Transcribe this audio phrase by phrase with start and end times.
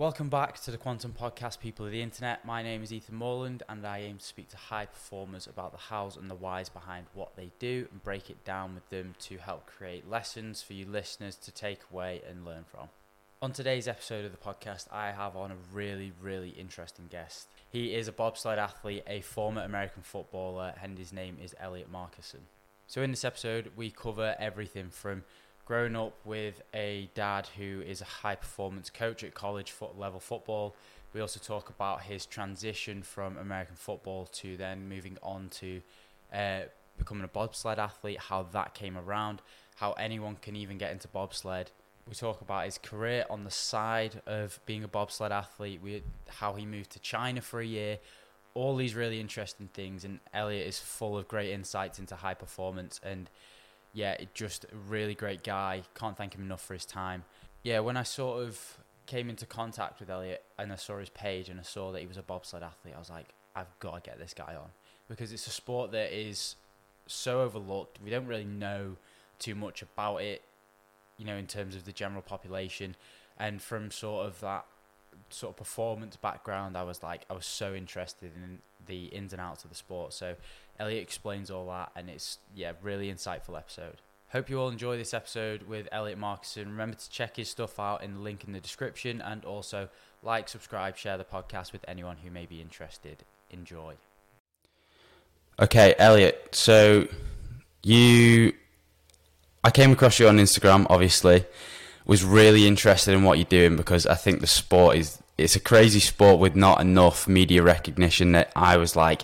[0.00, 2.42] Welcome back to the Quantum Podcast, people of the internet.
[2.46, 5.78] My name is Ethan Moreland, and I aim to speak to high performers about the
[5.78, 9.36] hows and the whys behind what they do and break it down with them to
[9.36, 12.88] help create lessons for you listeners to take away and learn from.
[13.42, 17.48] On today's episode of the podcast, I have on a really, really interesting guest.
[17.70, 22.46] He is a bobsled athlete, a former American footballer, and his name is Elliot Markuson.
[22.86, 25.24] So, in this episode, we cover everything from
[25.64, 30.20] growing up with a dad who is a high performance coach at college foot level
[30.20, 30.74] football.
[31.12, 35.80] We also talk about his transition from American football to then moving on to
[36.32, 36.60] uh,
[36.98, 39.42] becoming a bobsled athlete, how that came around,
[39.76, 41.70] how anyone can even get into bobsled.
[42.08, 46.54] We talk about his career on the side of being a bobsled athlete, we, how
[46.54, 47.98] he moved to China for a year,
[48.54, 50.04] all these really interesting things.
[50.04, 53.30] And Elliot is full of great insights into high performance and
[53.92, 55.82] yeah, just a really great guy.
[55.94, 57.24] Can't thank him enough for his time.
[57.62, 61.48] Yeah, when I sort of came into contact with Elliot and I saw his page
[61.48, 64.10] and I saw that he was a bobsled athlete, I was like, I've got to
[64.10, 64.70] get this guy on
[65.08, 66.54] because it's a sport that is
[67.06, 67.98] so overlooked.
[68.02, 68.96] We don't really know
[69.40, 70.42] too much about it,
[71.18, 72.94] you know, in terms of the general population.
[73.36, 74.66] And from sort of that
[75.28, 79.40] sort of performance background, I was like, I was so interested in the ins and
[79.40, 80.12] outs of the sport.
[80.12, 80.36] So
[80.78, 83.96] Elliot explains all that, and it's yeah, really insightful episode.
[84.30, 86.66] Hope you all enjoy this episode with Elliot Markuson.
[86.66, 89.88] Remember to check his stuff out in the link in the description, and also
[90.22, 93.24] like, subscribe, share the podcast with anyone who may be interested.
[93.50, 93.94] Enjoy.
[95.58, 96.48] Okay, Elliot.
[96.52, 97.08] So
[97.82, 98.52] you,
[99.64, 100.86] I came across you on Instagram.
[100.88, 101.44] Obviously,
[102.06, 105.60] was really interested in what you're doing because I think the sport is it's a
[105.60, 108.32] crazy sport with not enough media recognition.
[108.32, 109.22] That I was like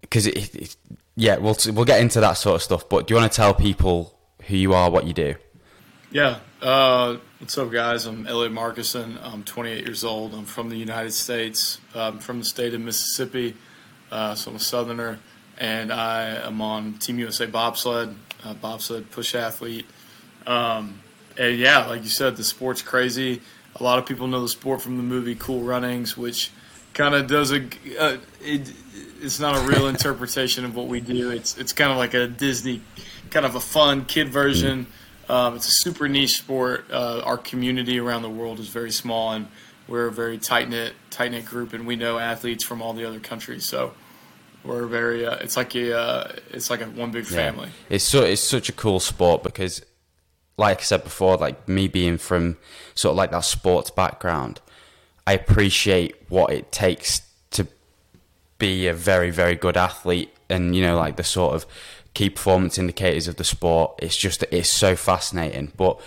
[0.00, 0.76] because it, it,
[1.16, 2.88] yeah, we'll we'll get into that sort of stuff.
[2.88, 5.34] But do you want to tell people who you are, what you do?
[6.10, 6.38] Yeah.
[6.60, 8.04] Uh, what's up, guys?
[8.06, 9.16] I'm Elliot Markuson.
[9.22, 10.34] I'm 28 years old.
[10.34, 11.78] I'm from the United States.
[11.94, 13.56] I'm from the state of Mississippi,
[14.10, 15.20] uh, so I'm a Southerner,
[15.56, 19.86] and I am on Team USA bobsled, uh, bobsled push athlete.
[20.46, 21.00] Um,
[21.40, 23.40] and yeah, like you said, the sport's crazy.
[23.76, 26.50] A lot of people know the sport from the movie Cool Runnings, which
[26.92, 27.64] kind of does a
[27.98, 28.72] uh, it,
[29.22, 31.30] it's not a real interpretation of what we do.
[31.30, 32.82] It's it's kind of like a Disney,
[33.30, 34.86] kind of a fun kid version.
[35.30, 36.90] Um, it's a super niche sport.
[36.90, 39.48] Uh, our community around the world is very small, and
[39.88, 43.06] we're a very tight knit tight knit group, and we know athletes from all the
[43.06, 43.66] other countries.
[43.66, 43.94] So
[44.62, 45.24] we're very.
[45.24, 47.68] Uh, it's like a uh, it's like a one big family.
[47.68, 47.96] Yeah.
[47.96, 49.82] It's so it's such a cool sport because,
[50.60, 52.58] like I said before, like me being from
[52.94, 54.60] sort of like that sports background,
[55.26, 57.22] I appreciate what it takes
[57.52, 57.66] to
[58.58, 61.66] be a very very good athlete and you know like the sort of
[62.12, 63.98] key performance indicators of the sport.
[63.98, 65.72] It's just it's so fascinating.
[65.76, 65.98] But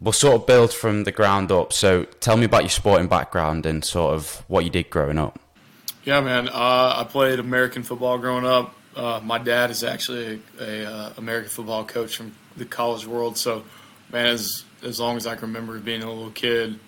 [0.00, 1.72] we'll sort of build from the ground up.
[1.72, 5.40] So tell me about your sporting background and sort of what you did growing up.
[6.04, 6.48] Yeah man.
[6.48, 8.72] Uh, i played american football growing up.
[8.94, 13.36] Uh, my dad is actually a, a uh, american football coach from the college world.
[13.36, 13.64] So
[14.16, 16.78] man as as long as i can remember being a little kid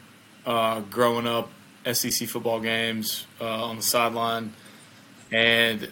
[0.47, 1.51] uh, growing up
[1.95, 4.53] sec football games uh, on the sideline.
[5.31, 5.91] And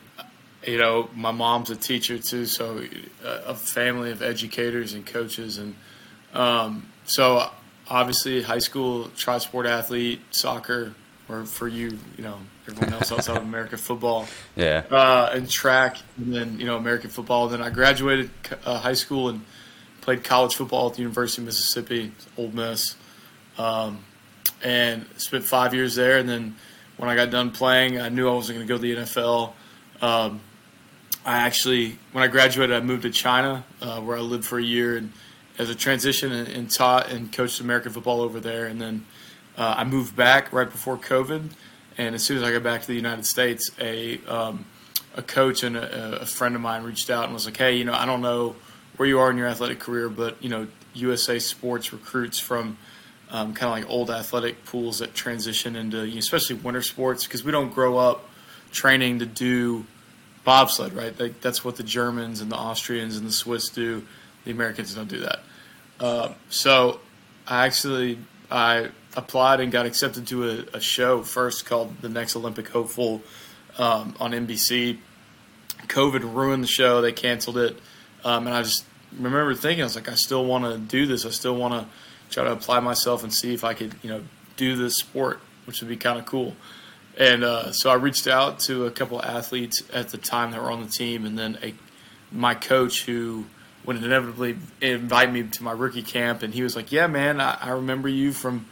[0.66, 2.82] you know my mom's a teacher too, so
[3.24, 5.74] a family of educators and coaches, and
[6.32, 7.50] um, so
[7.88, 10.94] obviously high school tri-sport athlete, soccer,
[11.28, 14.26] or for you, you know, everyone else outside of American football,
[14.56, 17.48] yeah, uh, and track, and then you know American football.
[17.48, 18.30] Then I graduated
[18.64, 19.42] uh, high school and
[20.06, 22.94] played college football at the University of Mississippi, Ole Miss,
[23.59, 24.05] um,
[24.62, 26.55] and spent five years there, and then
[26.97, 29.53] when I got done playing, I knew I wasn't going to go to the NFL.
[30.00, 30.41] Um,
[31.25, 34.62] I actually, when I graduated, I moved to China, uh, where I lived for a
[34.62, 35.12] year, and
[35.59, 38.66] as a transition and, and taught and coached American football over there.
[38.66, 39.05] And then
[39.59, 41.50] uh, I moved back right before COVID.
[41.99, 44.66] And as soon as I got back to the United States, a um,
[45.16, 47.84] a coach and a, a, friend of mine reached out and was like, "Hey, you
[47.84, 48.55] know, I don't know
[48.97, 52.79] where you are in your athletic career, but you know, USA Sports recruits from."
[53.31, 57.51] um, kind of like old athletic pools that transition into, especially winter sports, because we
[57.51, 58.28] don't grow up
[58.71, 59.84] training to do
[60.45, 61.19] bobsled, right?
[61.19, 64.04] Like, that's what the Germans and the Austrians and the Swiss do.
[64.45, 65.41] The Americans don't do that.
[65.99, 67.01] Uh, so
[67.49, 68.19] I actually
[68.51, 73.22] I applied and got accepted to a, a show first called The Next Olympic Hopeful
[73.77, 74.99] um, on NBC.
[75.89, 77.77] COVID ruined the show; they canceled it,
[78.27, 78.84] um, and I just
[79.17, 81.25] remember thinking, I was like, I still want to do this.
[81.25, 81.87] I still want to
[82.28, 84.23] try to apply myself and see if I could, you know,
[84.57, 86.57] do this sport, which would be kind of cool.
[87.17, 90.73] And uh, so I reached out to a couple athletes at the time that were
[90.73, 91.73] on the team, and then a,
[92.33, 93.47] my coach who
[93.84, 97.57] would inevitably invite me to my rookie camp, and he was like, "Yeah, man, I,
[97.61, 98.67] I remember you from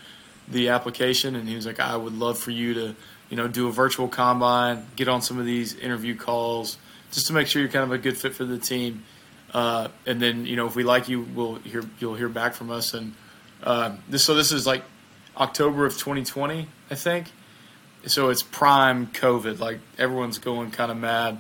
[0.49, 2.97] the application, and he was like, I would love for you to,
[3.31, 6.77] you know, do a virtual combine, get on some of these interview calls,
[7.12, 9.05] just to make sure you're kind of a good fit for the team.
[9.55, 12.71] Uh, and then, you know, if we like you, we'll hear you'll hear back from
[12.71, 12.93] us.
[12.93, 13.15] And
[13.62, 14.83] uh, this so this is like
[15.37, 17.31] October of 2020, I think.
[18.06, 19.61] So it's prime COVID.
[19.61, 21.39] Like everyone's going kind of mad,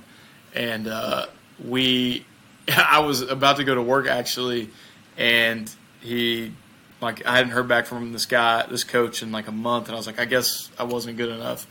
[0.54, 1.26] and uh,
[1.62, 2.24] we.
[2.68, 4.70] I was about to go to work actually,
[5.18, 5.70] and
[6.00, 6.52] he
[7.00, 9.94] like I hadn't heard back from this guy, this coach, in like a month, and
[9.94, 11.66] I was like, I guess I wasn't good enough.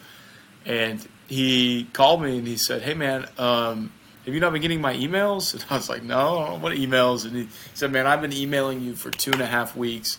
[0.65, 3.91] And he called me and he said, Hey man, um,
[4.25, 5.53] have you not been getting my emails?
[5.53, 7.25] And I was like, No, what emails?
[7.25, 10.17] And he said, Man, I've been emailing you for two and a half weeks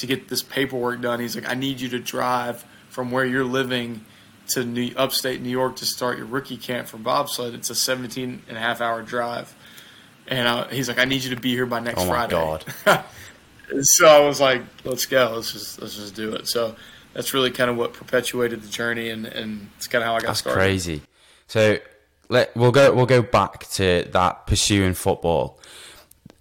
[0.00, 1.20] to get this paperwork done.
[1.20, 4.04] He's like, I need you to drive from where you're living
[4.48, 7.54] to New, upstate New York to start your rookie camp for bobsled.
[7.54, 9.54] It's a 17 and a half hour drive.
[10.26, 12.64] And I, he's like, I need you to be here by next oh my Friday.
[12.84, 13.04] God.
[13.82, 15.32] so I was like, let's go.
[15.36, 16.46] Let's just let's just do it.
[16.46, 16.74] So
[17.12, 20.20] that's really kind of what perpetuated the journey, and, and it's kind of how I
[20.20, 20.60] got That's started.
[20.60, 21.02] crazy.
[21.48, 21.78] So
[22.30, 25.58] let we'll go we'll go back to that pursuing football.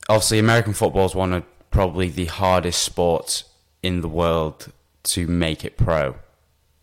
[0.07, 3.44] Obviously, American football is one of probably the hardest sports
[3.83, 4.71] in the world
[5.03, 6.15] to make it pro.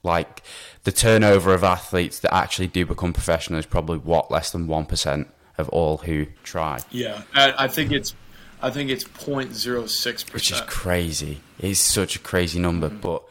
[0.03, 0.43] Like
[0.85, 4.87] the turnover of athletes that actually do become professional is probably what less than one
[4.87, 5.29] percent
[5.59, 6.81] of all who try.
[6.91, 8.14] Yeah, I, I think it's
[8.62, 11.41] I think it's 0.06 which is crazy.
[11.59, 13.23] It's such a crazy number, but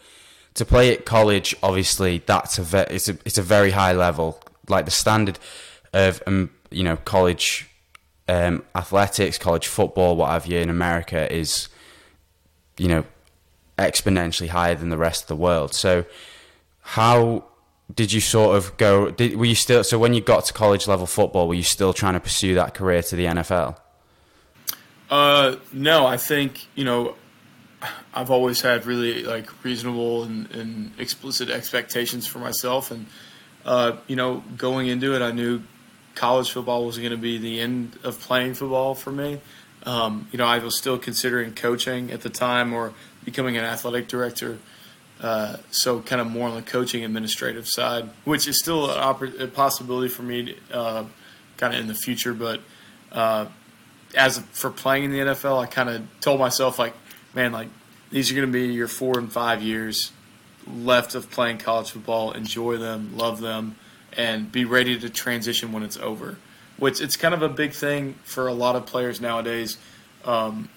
[0.55, 4.41] to play at college, obviously, that's a ve- it's a it's a very high level.
[4.67, 5.39] Like the standard
[5.93, 7.69] of um, you know college
[8.27, 11.69] um, athletics, college football, what have you in America is
[12.77, 13.05] you know
[13.77, 15.73] exponentially higher than the rest of the world.
[15.73, 16.05] So
[16.81, 17.45] how
[17.93, 19.11] did you sort of go?
[19.11, 21.47] Did, were you still so when you got to college level football?
[21.47, 23.77] Were you still trying to pursue that career to the NFL?
[25.09, 27.15] Uh, no, I think you know
[28.13, 33.05] I've always had really like reasonable and, and explicit expectations for myself, and
[33.65, 35.61] uh, you know going into it, I knew
[36.13, 39.41] college football was going to be the end of playing football for me.
[39.85, 44.07] Um, you know, I was still considering coaching at the time or becoming an athletic
[44.07, 44.57] director.
[45.21, 50.09] Uh, so kind of more on the coaching administrative side, which is still a possibility
[50.09, 51.05] for me, uh,
[51.57, 52.33] kind of in the future.
[52.33, 52.61] But
[53.11, 53.45] uh,
[54.15, 56.93] as for playing in the NFL, I kind of told myself like,
[57.33, 57.69] man, like
[58.11, 60.11] these are going to be your four and five years
[60.67, 62.31] left of playing college football.
[62.31, 63.75] Enjoy them, love them,
[64.13, 66.37] and be ready to transition when it's over.
[66.77, 69.77] Which it's kind of a big thing for a lot of players nowadays.
[70.25, 70.69] Um,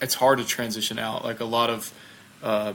[0.00, 1.24] it's hard to transition out.
[1.24, 1.92] Like a lot of
[2.42, 2.72] uh,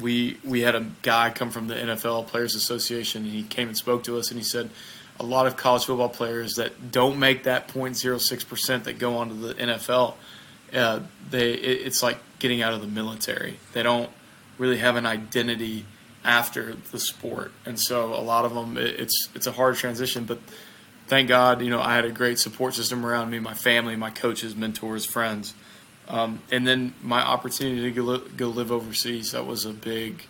[0.00, 3.76] we we had a guy come from the NFL Players Association, and he came and
[3.76, 4.70] spoke to us, and he said
[5.18, 9.28] a lot of college football players that don't make that 0.06 percent that go on
[9.28, 10.14] to the NFL,
[10.72, 11.00] uh,
[11.30, 13.58] they it, it's like getting out of the military.
[13.72, 14.10] They don't
[14.58, 15.86] really have an identity
[16.24, 20.24] after the sport, and so a lot of them it, it's it's a hard transition.
[20.24, 20.38] But
[21.06, 24.10] thank God, you know, I had a great support system around me, my family, my
[24.10, 25.54] coaches, mentors, friends.
[26.08, 30.22] Um, and then my opportunity to go, go live overseas, that was a big,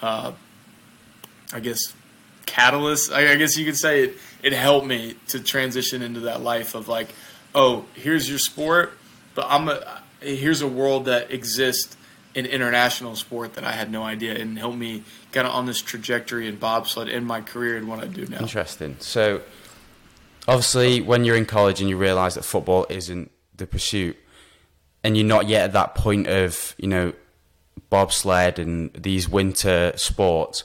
[0.00, 0.32] uh,
[1.52, 1.80] I guess,
[2.46, 3.10] catalyst.
[3.10, 6.74] I, I guess you could say it, it helped me to transition into that life
[6.74, 7.08] of like,
[7.54, 8.92] oh, here's your sport,
[9.34, 11.96] but I'm a, here's a world that exists
[12.34, 15.02] in international sport that I had no idea and helped me
[15.32, 18.40] kind of on this trajectory in bobsled in my career and what I do now.
[18.40, 18.96] Interesting.
[19.00, 19.40] So,
[20.46, 24.16] obviously, when you're in college and you realise that football isn't the pursuit,
[25.02, 27.12] and you're not yet at that point of you know
[27.90, 30.64] bobsled and these winter sports,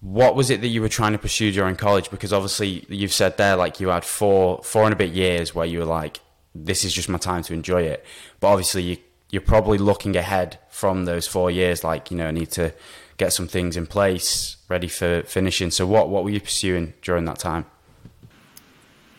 [0.00, 2.10] what was it that you were trying to pursue during college?
[2.10, 5.66] Because obviously, you've said there like you had four four and a bit years where
[5.66, 6.20] you were like,
[6.54, 8.04] this is just my time to enjoy it.
[8.40, 8.96] But obviously, you
[9.36, 12.72] you're probably looking ahead from those four years, like you know, I need to
[13.18, 15.70] get some things in place ready for finishing.
[15.70, 17.66] So, what what were you pursuing during that time?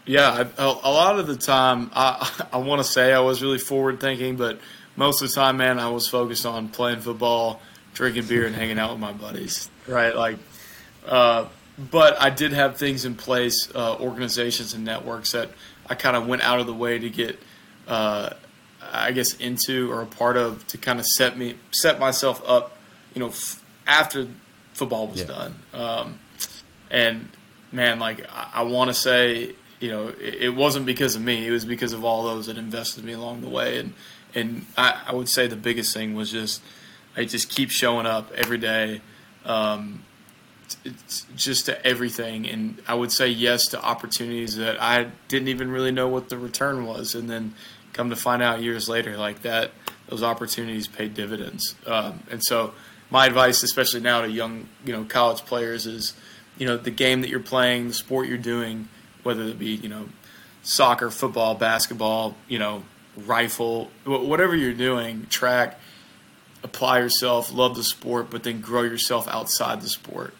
[0.07, 3.59] Yeah, I, a, lot of the time, I I want to say I was really
[3.59, 4.59] forward thinking, but
[4.95, 7.62] most of the time, man, I was focused on playing football,
[7.93, 9.69] drinking beer, and hanging out with my buddies.
[9.86, 10.39] Right, like,
[11.05, 11.45] uh,
[11.77, 15.51] but I did have things in place, uh, organizations and networks that
[15.88, 17.38] I kind of went out of the way to get,
[17.88, 18.31] uh,
[19.04, 22.77] I guess, into or a part of to kind of set me set myself up,
[23.13, 24.27] you know, f- after
[24.74, 25.27] football was Yeah.
[25.27, 25.56] done.
[25.74, 26.20] Um,
[26.92, 27.30] and
[27.72, 31.48] man, like I, I want to say, you know, it, it wasn't because of me.
[31.48, 33.80] It was because of all those that invested me along the way.
[33.80, 33.94] And
[34.36, 36.62] and I, I would say the biggest thing was just
[37.16, 39.01] I just keep showing up every day,
[39.46, 40.04] um,
[40.84, 42.48] it's just to everything.
[42.48, 46.38] And I would say yes to opportunities that I didn't even really know what the
[46.38, 47.54] return was, and then
[47.98, 49.72] come to find out years later, like that,
[50.08, 51.75] those opportunities pay dividends.
[51.86, 52.74] Um, and so
[53.10, 56.13] my advice, especially now to young, you know, college players, is,
[56.58, 58.88] you know, the game that you're playing, the sport you're doing,
[59.24, 60.10] whether it be, you know,
[60.62, 62.84] soccer, football, basketball, you know,
[63.25, 65.80] rifle, whatever you're doing, track,
[66.63, 70.36] apply yourself, love the sport, but then grow yourself outside the sport.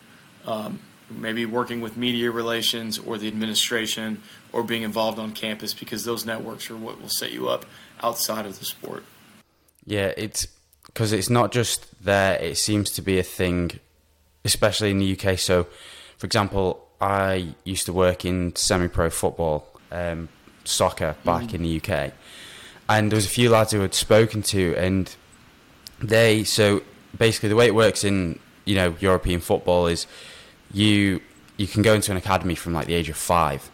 [0.46, 4.22] Um, maybe working with media relations or the administration
[4.58, 7.64] or being involved on campus because those networks are what will set you up
[8.02, 9.04] outside of the sport.
[9.86, 10.48] Yeah, it's
[10.88, 13.80] because it's not just there, it seems to be a thing,
[14.44, 15.38] especially in the UK.
[15.38, 15.68] So,
[16.18, 20.28] for example, I used to work in semi pro football, um,
[20.64, 21.54] soccer back mm.
[21.54, 22.14] in the UK.
[22.90, 25.16] And there was a few lads who had spoken to, and
[26.00, 26.82] they, so
[27.16, 30.08] basically the way it works in, you know, European football is
[30.74, 31.22] you
[31.58, 33.70] you can go into an academy from like the age of five,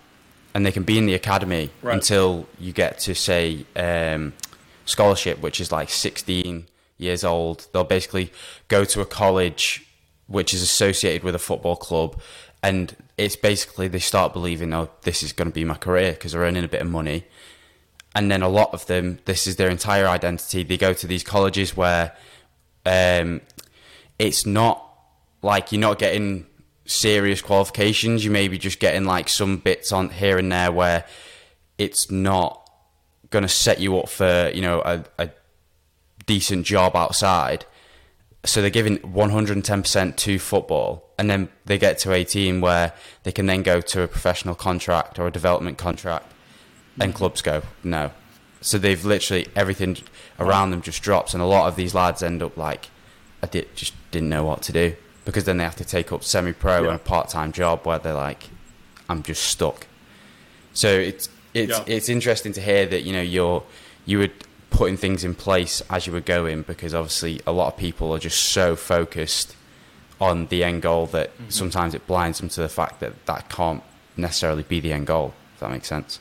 [0.54, 1.96] and they can be in the academy right.
[1.96, 4.34] until you get to say um,
[4.86, 6.68] scholarship, which is like sixteen
[6.98, 7.68] years old.
[7.72, 8.32] They'll basically
[8.68, 9.86] go to a college
[10.28, 12.20] which is associated with a football club,
[12.62, 16.32] and it's basically they start believing, oh, this is going to be my career because
[16.32, 17.26] they're earning a bit of money.
[18.16, 20.64] And then a lot of them, this is their entire identity.
[20.64, 22.16] They go to these colleges where
[22.86, 23.42] um,
[24.20, 24.88] it's not
[25.42, 26.46] like you're not getting
[26.86, 28.26] serious qualifications.
[28.26, 31.06] You may be just getting like some bits on here and there where
[31.78, 32.70] it's not
[33.30, 35.30] going to set you up for you know a, a
[36.26, 37.66] decent job outside.
[38.46, 42.92] So they're giving 110% to football, and then they get to 18 where
[43.24, 46.30] they can then go to a professional contract or a development contract,
[47.00, 48.12] and clubs go no.
[48.60, 49.98] So they've literally everything
[50.40, 52.90] around them just drops, and a lot of these lads end up like,
[53.42, 56.24] I did, just didn't know what to do because then they have to take up
[56.24, 56.88] semi-pro yeah.
[56.88, 58.50] and a part-time job where they're like,
[59.10, 59.88] I'm just stuck.
[60.74, 61.84] So it's it's yeah.
[61.86, 63.64] it's interesting to hear that you know you're
[64.06, 64.30] you were
[64.72, 68.18] putting things in place as you were going because obviously a lot of people are
[68.20, 69.56] just so focused
[70.20, 71.50] on the end goal that mm-hmm.
[71.50, 73.84] sometimes it blinds them to the fact that that can't
[74.18, 75.34] necessarily be the end goal.
[75.54, 76.20] If that makes sense.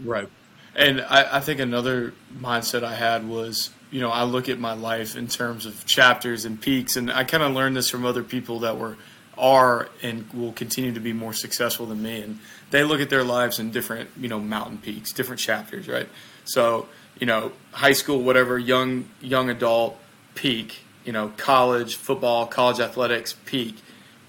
[0.00, 0.28] Right.
[0.74, 4.72] And I, I think another mindset I had was you know, I look at my
[4.72, 8.24] life in terms of chapters and peaks, and I kind of learned this from other
[8.24, 8.96] people that were
[9.38, 13.22] are and will continue to be more successful than me, and they look at their
[13.22, 16.08] lives in different, you know, mountain peaks, different chapters, right?
[16.44, 16.88] So,
[17.20, 19.96] you know, high school, whatever, young young adult
[20.34, 23.76] peak, you know, college football, college athletics peak,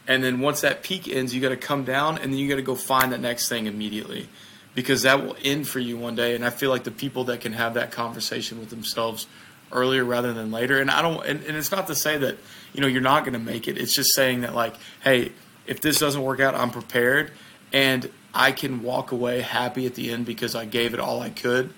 [0.07, 2.57] and then once that peak ends, you got to come down, and then you got
[2.57, 4.29] to go find the next thing immediately
[4.75, 6.35] because that will end for you one day.
[6.35, 9.25] And I feel like the people that can have that conversation with themselves
[9.71, 10.79] earlier rather than later.
[10.79, 12.37] And I don't, and, and it's not to say that
[12.73, 13.77] you know you're not going to make it.
[13.77, 15.31] It's just saying that like, hey,
[15.65, 17.31] if this doesn't work out, I'm prepared,
[17.73, 21.29] and I can walk away happy at the end because I gave it all I
[21.29, 21.73] could,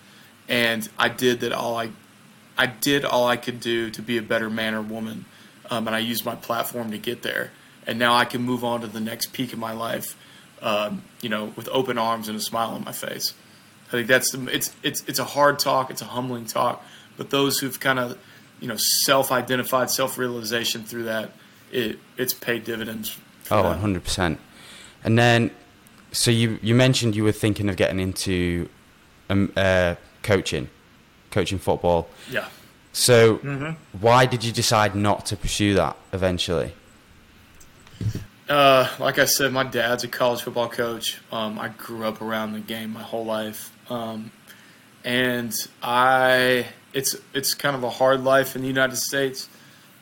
[0.47, 1.91] and I did that all I,
[2.57, 5.25] I did all I could do to be a better man or woman,
[5.69, 7.51] um, and I used my platform to get there.
[7.85, 10.17] And now I can move on to the next peak of my life,
[10.61, 13.33] um, you know, with open arms and a smile on my face.
[13.87, 16.83] I think that's the, it's it's it's a hard talk, it's a humbling talk,
[17.17, 18.17] but those who've kind of,
[18.59, 21.31] you know, self-identified, self-realization through that,
[21.71, 23.17] it it's paid dividends.
[23.51, 24.39] Oh, one hundred percent.
[25.03, 25.51] And then,
[26.11, 28.69] so you you mentioned you were thinking of getting into
[29.29, 30.69] um, uh, coaching,
[31.31, 32.07] coaching football.
[32.31, 32.47] Yeah.
[32.93, 33.99] So, mm-hmm.
[33.99, 36.73] why did you decide not to pursue that eventually?
[38.49, 41.19] Uh, like I said, my dad's a college football coach.
[41.31, 44.31] Um, I grew up around the game my whole life, um,
[45.03, 46.65] and I
[46.97, 49.47] it's it's kind of a hard life in the United States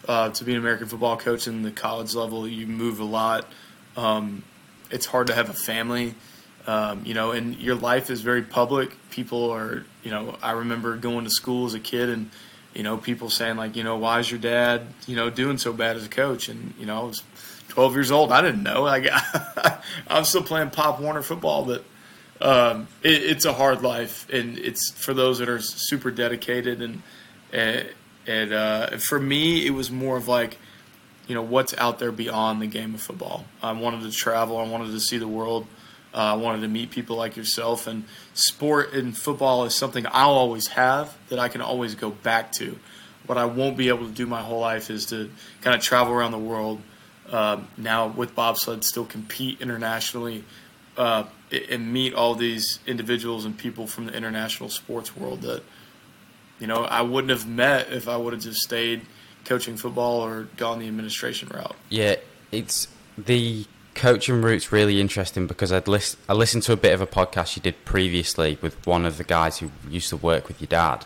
[0.08, 2.48] uh, to be an American football coach in the college level.
[2.48, 3.52] You move a lot.
[3.98, 4.44] Um,
[4.90, 6.16] it's hard to have a family,
[6.68, 8.96] um, you know, and your life is very public.
[9.10, 12.30] People are, you know, I remember going to school as a kid and,
[12.74, 15.74] you know, people saying like, you know, why is your dad, you know, doing so
[15.74, 16.48] bad as a coach?
[16.48, 17.24] And you know, I was
[17.70, 18.32] 12 years old.
[18.32, 18.84] I didn't know.
[18.84, 19.08] Like,
[20.08, 21.84] I'm still playing Pop Warner football, but
[22.46, 26.80] um, it, it's a hard life, and it's for those that are super dedicated.
[26.82, 27.02] And
[27.52, 27.90] and,
[28.28, 30.58] and uh, for me, it was more of like,
[31.28, 33.46] you know, what's out there beyond the game of football.
[33.64, 34.58] I wanted to travel.
[34.58, 35.66] I wanted to see the world.
[36.14, 37.88] Uh, I wanted to meet people like yourself.
[37.88, 38.04] And
[38.36, 42.78] sport and football is something I'll always have that I can always go back to.
[43.26, 46.14] What I won't be able to do my whole life is to kind of travel
[46.14, 46.80] around the world.
[47.28, 50.44] Uh, now with bobsled, still compete internationally
[50.98, 51.24] uh,
[51.70, 55.64] and meet all these individuals and people from the international sports world that
[56.60, 59.02] you know I wouldn't have met if I would have just stayed
[59.46, 61.76] coaching football or gone the administration route.
[61.90, 62.16] Yeah,
[62.52, 62.88] it's
[63.18, 67.08] the coaching route's really interesting because I'd list, I listened to a bit of a
[67.08, 70.68] podcast you did previously with one of the guys who used to work with your
[70.68, 71.06] dad,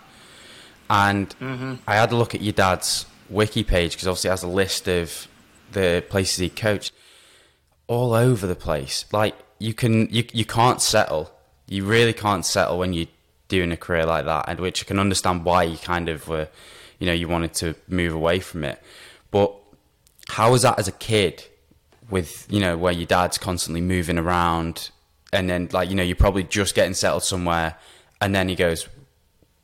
[0.89, 1.75] and mm-hmm.
[1.87, 4.87] I had a look at your dad's wiki page because obviously it has a list
[4.87, 5.27] of
[5.71, 6.91] the places he coached
[7.87, 9.05] all over the place.
[9.11, 11.31] Like you can you you can't settle.
[11.67, 13.07] You really can't settle when you're
[13.47, 16.47] doing a career like that, and which I can understand why you kind of were,
[16.99, 18.81] you know, you wanted to move away from it.
[19.31, 19.53] But
[20.29, 21.43] how was that as a kid?
[22.09, 24.89] With you know where your dad's constantly moving around,
[25.31, 27.75] and then like you know you're probably just getting settled somewhere,
[28.19, 28.87] and then he goes,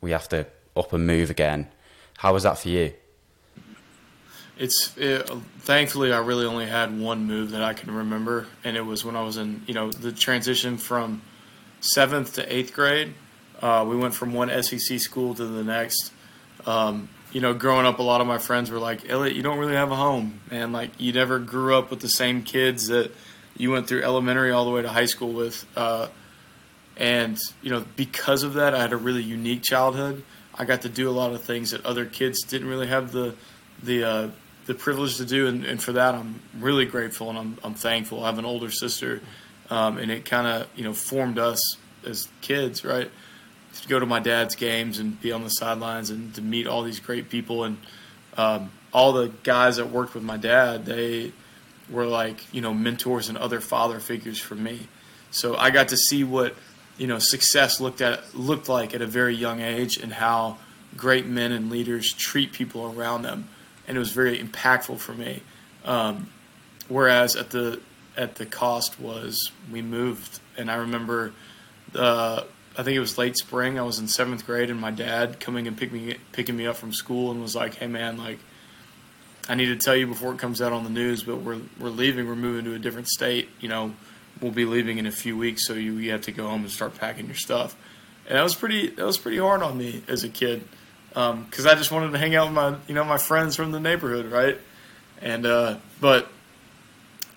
[0.00, 1.66] "We have to up and move again."
[2.18, 2.92] How was that for you?
[4.58, 8.84] It's it, thankfully I really only had one move that I can remember, and it
[8.84, 11.20] was when I was in you know the transition from
[11.80, 13.14] seventh to eighth grade.
[13.60, 16.12] Uh, we went from one SEC school to the next.
[16.66, 19.58] Um, you know, growing up, a lot of my friends were like, "Elliot, you don't
[19.58, 23.12] really have a home, and like you never grew up with the same kids that
[23.58, 26.08] you went through elementary all the way to high school with." Uh,
[26.96, 30.24] and you know, because of that, I had a really unique childhood.
[30.54, 33.34] I got to do a lot of things that other kids didn't really have the
[33.82, 34.28] the uh,
[34.66, 38.24] the privilege to do, and, and, for that I'm really grateful and I'm, I'm thankful.
[38.24, 39.20] I have an older sister,
[39.70, 43.10] um, and it kind of you know formed us as kids, right?
[43.82, 46.82] To go to my dad's games and be on the sidelines and to meet all
[46.82, 47.78] these great people and
[48.36, 51.32] um, all the guys that worked with my dad, they
[51.88, 54.88] were like you know mentors and other father figures for me.
[55.30, 56.54] So I got to see what
[56.98, 60.58] you know success looked at looked like at a very young age and how
[60.96, 63.48] great men and leaders treat people around them
[63.86, 65.42] and it was very impactful for me.
[65.84, 66.30] Um,
[66.88, 67.80] whereas at the
[68.16, 71.32] at the cost was we moved, and I remember
[71.94, 72.42] uh,
[72.76, 73.78] I think it was late spring.
[73.78, 76.76] I was in seventh grade, and my dad coming and picking me picking me up
[76.76, 78.38] from school and was like, "Hey man, like."
[79.48, 81.88] I need to tell you before it comes out on the news, but we're we're
[81.88, 82.26] leaving.
[82.26, 83.48] We're moving to a different state.
[83.60, 83.92] You know,
[84.40, 86.70] we'll be leaving in a few weeks, so you, you have to go home and
[86.70, 87.76] start packing your stuff.
[88.26, 90.66] And that was pretty that was pretty hard on me as a kid
[91.16, 93.72] because um, I just wanted to hang out with my you know my friends from
[93.72, 94.60] the neighborhood, right?
[95.22, 96.28] And uh, but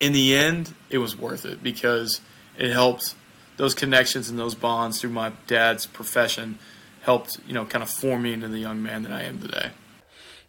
[0.01, 2.19] in the end, it was worth it because
[2.57, 3.15] it helped
[3.55, 6.59] those connections and those bonds through my dad's profession
[7.03, 9.71] helped you know kind of form me into the young man that I am today.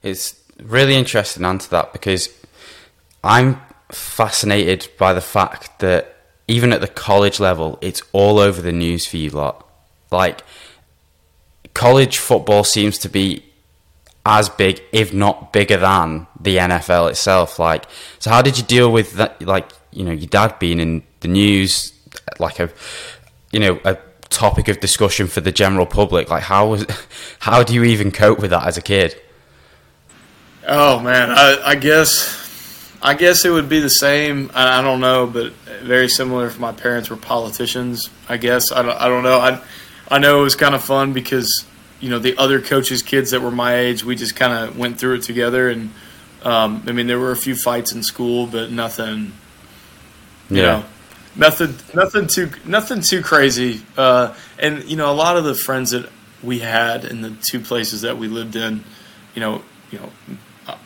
[0.03, 2.29] It's really interesting to answer that because
[3.23, 3.61] I'm
[3.93, 6.17] fascinated by the fact that
[6.49, 9.69] even at the college level, it's all over the news for you lot.
[10.11, 10.43] Like
[11.81, 13.43] college football seems to be
[14.27, 17.59] as big, if not bigger than the NFL itself.
[17.59, 17.87] Like,
[18.19, 19.41] so how did you deal with that?
[19.41, 21.95] Like, you know, your dad being in the news,
[22.39, 22.69] like a,
[23.51, 23.97] you know, a
[24.29, 26.29] topic of discussion for the general public.
[26.29, 26.85] Like, how was,
[27.39, 29.19] how do you even cope with that as a kid?
[30.69, 34.51] Oh man, I, I guess, I guess it would be the same.
[34.53, 38.11] I, I don't know, but very similar if my parents were politicians.
[38.29, 39.39] I guess I don't, I don't know.
[39.39, 39.63] I
[40.11, 41.65] I know it was kind of fun because
[42.01, 44.99] you know the other coaches' kids that were my age, we just kind of went
[44.99, 45.69] through it together.
[45.69, 45.91] And
[46.43, 49.33] um, I mean, there were a few fights in school, but nothing.
[50.49, 50.63] You yeah.
[50.63, 50.85] know,
[51.37, 53.83] nothing, nothing too, nothing too crazy.
[53.97, 56.11] Uh, and you know, a lot of the friends that
[56.43, 58.83] we had in the two places that we lived in,
[59.35, 60.11] you know, you know,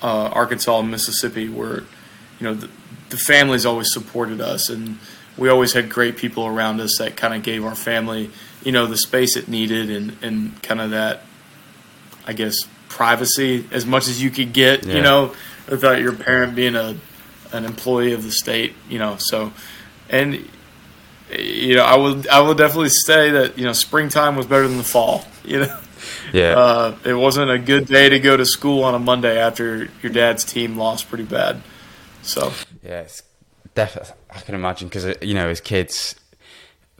[0.03, 1.85] uh, Arkansas and Mississippi were,
[2.41, 2.69] you know, the,
[3.11, 4.99] the families always supported us, and
[5.37, 8.31] we always had great people around us that kind of gave our family
[8.65, 11.23] you know the space it needed and and kind of that
[12.27, 14.97] I guess privacy as much as you could get yeah.
[14.97, 15.35] you know
[15.69, 16.97] without your parent being a
[17.53, 19.53] an employee of the state you know so
[20.09, 20.49] and
[21.31, 24.79] you know I would I would definitely say that you know springtime was better than
[24.79, 25.81] the fall you know?
[26.33, 26.59] Yeah.
[26.59, 30.13] Uh, it wasn't a good day to go to school on a Monday after your
[30.13, 31.63] dad's team lost pretty bad
[32.23, 32.53] so.
[32.83, 33.23] Yeah it's
[33.75, 36.15] definitely I can imagine because uh, you know as kids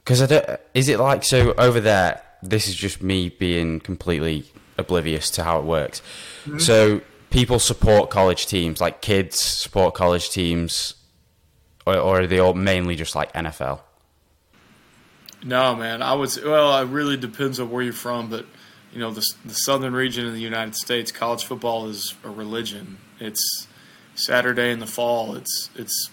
[0.05, 0.61] because I don't.
[0.75, 2.23] Is it like so over there?
[2.43, 4.45] This is just me being completely
[4.77, 6.03] oblivious to how it works.
[6.45, 6.59] Mm-hmm.
[6.59, 10.95] So people support college teams, like kids support college teams,
[11.87, 13.81] or, or are they all mainly just like NFL?
[15.43, 16.03] No, man.
[16.03, 18.47] I would say, well, it really depends on where you're from, but
[18.93, 22.99] you know, the, the southern region of the United States, college football is a religion.
[23.21, 23.67] It's
[24.15, 25.35] Saturday in the fall.
[25.35, 26.11] It's it's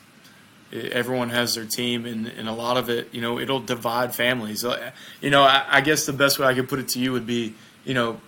[0.73, 4.63] everyone has their team, and, and a lot of it, you know, it'll divide families.
[4.63, 7.11] Uh, you know, I, I guess the best way I could put it to you
[7.11, 7.53] would be,
[7.85, 8.19] you know,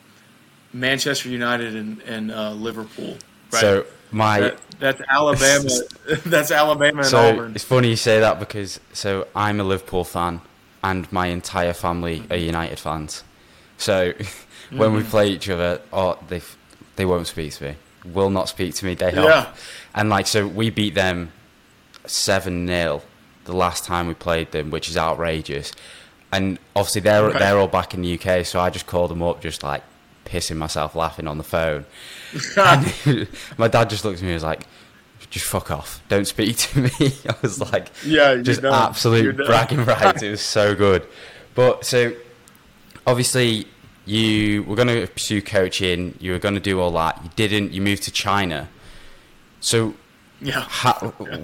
[0.73, 3.17] Manchester United and, and uh, Liverpool.
[3.51, 3.61] Right?
[3.61, 5.69] So my that, that's Alabama.
[6.25, 7.55] that's Alabama and so Auburn.
[7.55, 10.41] It's funny you say that because so I'm a Liverpool fan,
[10.83, 13.23] and my entire family are United fans.
[13.77, 14.13] So
[14.69, 14.97] when mm-hmm.
[14.97, 16.41] we play each other, oh, they
[16.95, 17.75] they won't speak to me.
[18.05, 18.95] Will not speak to me.
[18.95, 19.13] They.
[19.13, 19.53] Yeah.
[19.95, 21.31] And like so, we beat them
[22.05, 23.01] 7 0
[23.45, 25.71] the last time we played them, which is outrageous.
[26.31, 27.39] And obviously they're okay.
[27.39, 29.83] they're all back in the UK, so I just called them up, just like
[30.25, 31.85] pissing myself laughing on the phone.
[33.57, 34.65] my dad just looked at me and was like,
[35.29, 36.01] just fuck off.
[36.09, 36.91] Don't speak to me.
[36.99, 38.73] I was like, yeah, just done.
[38.73, 40.21] absolute bragging rights.
[40.21, 41.07] it was so good.
[41.55, 42.13] But so
[43.05, 43.67] obviously
[44.05, 46.15] you were going to pursue coaching.
[46.19, 47.19] You were going to do all that.
[47.23, 47.73] You didn't.
[47.73, 48.69] You moved to China.
[49.59, 49.95] So
[50.43, 50.93] yeah, how,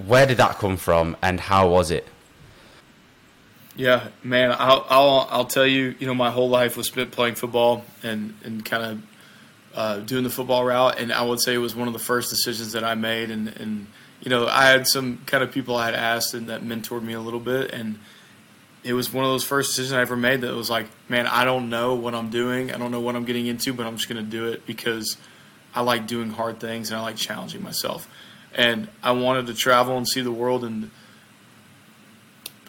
[0.06, 2.06] where did that come from, and how was it?
[3.76, 5.94] Yeah, man, I'll, I'll I'll tell you.
[5.98, 9.02] You know, my whole life was spent playing football and and kind of
[9.74, 12.30] uh, doing the football route, and I would say it was one of the first
[12.30, 13.30] decisions that I made.
[13.30, 13.86] And, and
[14.20, 17.12] you know, I had some kind of people I had asked and that mentored me
[17.12, 17.98] a little bit, and
[18.82, 21.44] it was one of those first decisions I ever made that was like, man, I
[21.44, 24.08] don't know what I'm doing, I don't know what I'm getting into, but I'm just
[24.08, 25.16] going to do it because
[25.74, 28.08] I like doing hard things and I like challenging myself.
[28.54, 30.90] And I wanted to travel and see the world, and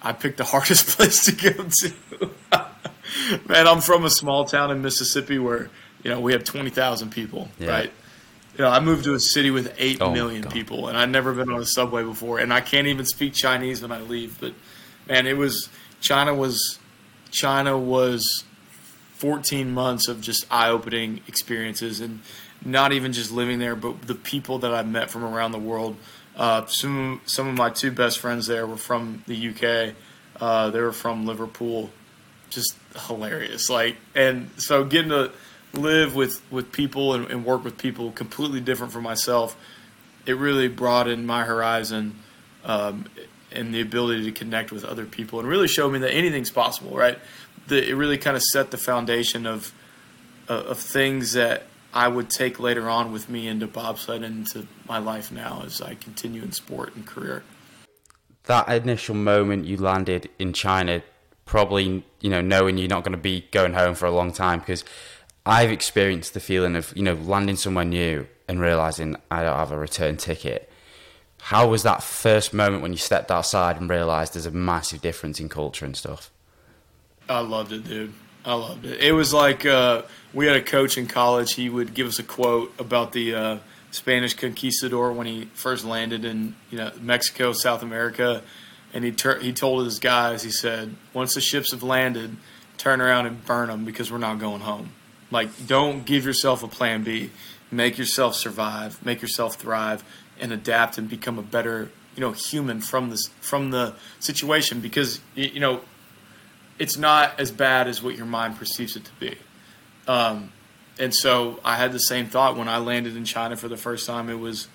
[0.02, 2.32] I picked the hardest place to go to.
[3.48, 5.70] man, I'm from a small town in Mississippi where
[6.04, 7.70] you know, we have 20,000 people, yeah.
[7.70, 7.92] right?
[8.58, 11.34] You know, I moved to a city with eight oh million people, and I'd never
[11.34, 14.40] been on a subway before, and I can't even speak Chinese when I leave.
[14.42, 14.54] But
[15.08, 15.70] man, it was
[16.02, 16.78] China was
[17.30, 18.44] China was
[19.18, 22.22] 14 months of just eye-opening experiences, and
[22.64, 25.98] not even just living there, but the people that I met from around the world.
[26.36, 29.96] Uh, some some of my two best friends there were from the UK.
[30.40, 31.90] Uh, they were from Liverpool.
[32.50, 32.76] Just
[33.08, 35.32] hilarious, like, and so getting to
[35.74, 39.56] live with, with people and, and, work with people completely different from myself,
[40.26, 42.16] it really broadened my horizon
[42.64, 43.06] um,
[43.52, 46.96] and the ability to connect with other people and really showed me that anything's possible,
[46.96, 47.18] right?
[47.68, 49.72] The, it really kind of set the foundation of,
[50.48, 51.64] of things that
[51.94, 55.82] I would take later on with me into bobsled and into my life now as
[55.82, 57.44] I continue in sport and career.
[58.46, 61.04] That initial moment you landed in China,
[61.46, 64.60] probably you know knowing you're not going to be going home for a long time
[64.60, 64.86] because
[65.46, 69.72] I've experienced the feeling of you know landing somewhere new and realizing I don't have
[69.72, 70.70] a return ticket.
[71.42, 75.40] How was that first moment when you stepped outside and realized there's a massive difference
[75.40, 76.32] in culture and stuff?
[77.28, 78.14] I loved it, dude.
[78.44, 79.00] I loved it.
[79.00, 81.54] It was like uh, we had a coach in college.
[81.54, 83.58] He would give us a quote about the uh,
[83.92, 88.42] Spanish conquistador when he first landed in you know Mexico, South America,
[88.94, 90.44] and he ter- he told his guys.
[90.44, 92.38] He said, "Once the ships have landed,
[92.78, 94.94] turn around and burn them because we're not going home."
[95.30, 97.30] Like, don't give yourself a plan B.
[97.70, 100.04] Make yourself survive, make yourself thrive,
[100.40, 104.82] and adapt and become a better, you know, human from this from the situation.
[104.82, 105.82] Because you know,
[106.82, 109.38] it's not as bad as what your mind perceives it to be.
[110.08, 110.52] Um,
[110.98, 114.08] and so I had the same thought when I landed in China for the first
[114.08, 114.32] time.
[114.32, 114.68] It was,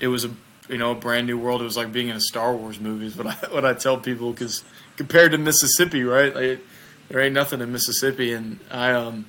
[0.00, 0.30] it was a
[0.68, 1.60] you know a brand new world.
[1.60, 3.06] It was like being in a Star Wars movie.
[3.06, 4.64] Is what I what I tell people because
[4.96, 6.34] compared to Mississippi, right?
[6.34, 6.60] Like,
[7.08, 9.26] there ain't nothing in Mississippi, and I um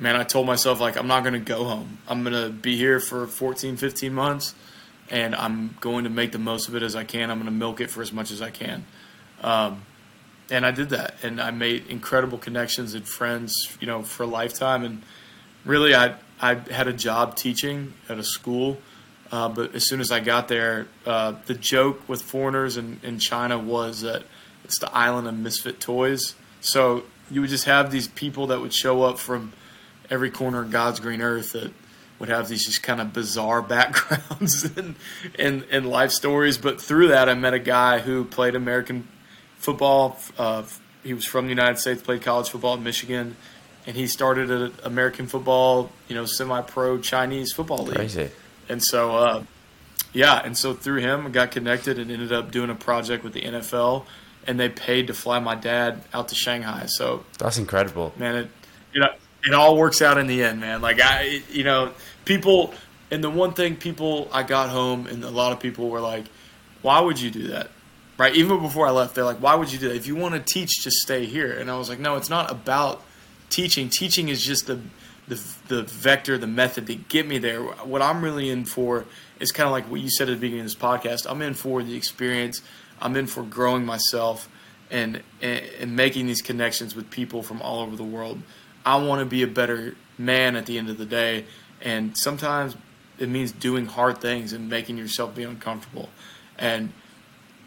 [0.00, 1.98] man, I told myself like I'm not to go home.
[2.08, 4.56] I'm to be here for 14, 15 months,
[5.10, 7.30] and I'm going to make the most of it as I can.
[7.30, 8.84] I'm to milk it for as much as I can.
[9.42, 9.82] Um,
[10.52, 14.26] and I did that, and I made incredible connections and friends, you know, for a
[14.26, 14.84] lifetime.
[14.84, 15.02] And
[15.64, 18.76] really, I I had a job teaching at a school,
[19.30, 23.18] uh, but as soon as I got there, uh, the joke with foreigners in, in
[23.18, 24.24] China was that
[24.62, 26.34] it's the island of misfit toys.
[26.60, 29.54] So you would just have these people that would show up from
[30.10, 31.72] every corner of God's green earth that
[32.18, 34.96] would have these just kind of bizarre backgrounds and,
[35.38, 36.58] and, and life stories.
[36.58, 39.08] But through that, I met a guy who played American
[39.62, 40.18] football.
[40.36, 40.64] Uh,
[41.02, 43.36] he was from the United States, played college football in Michigan,
[43.86, 47.96] and he started an American football, you know, semi-pro Chinese football league.
[47.96, 48.30] Crazy.
[48.68, 49.44] And so, uh,
[50.12, 53.32] yeah, and so through him, I got connected and ended up doing a project with
[53.32, 54.04] the NFL,
[54.46, 56.86] and they paid to fly my dad out to Shanghai.
[56.86, 58.36] So that's incredible, man.
[58.36, 58.48] It,
[58.92, 59.08] you know,
[59.44, 60.82] it all works out in the end, man.
[60.82, 61.92] Like I, you know,
[62.24, 62.74] people,
[63.10, 66.24] and the one thing people, I got home, and a lot of people were like,
[66.82, 67.70] "Why would you do that?"
[68.22, 68.36] Right?
[68.36, 69.96] Even before I left, they're like, "Why would you do that?
[69.96, 72.52] If you want to teach, just stay here." And I was like, "No, it's not
[72.52, 73.02] about
[73.50, 73.88] teaching.
[73.88, 74.78] Teaching is just the
[75.26, 77.60] the, the vector, the method to get me there.
[77.62, 79.06] What I'm really in for
[79.40, 81.28] is kind of like what you said at the beginning of this podcast.
[81.28, 82.62] I'm in for the experience.
[83.00, 84.48] I'm in for growing myself
[84.88, 88.40] and, and, and making these connections with people from all over the world.
[88.86, 91.44] I want to be a better man at the end of the day.
[91.80, 92.76] And sometimes
[93.18, 96.08] it means doing hard things and making yourself be uncomfortable.
[96.56, 96.92] And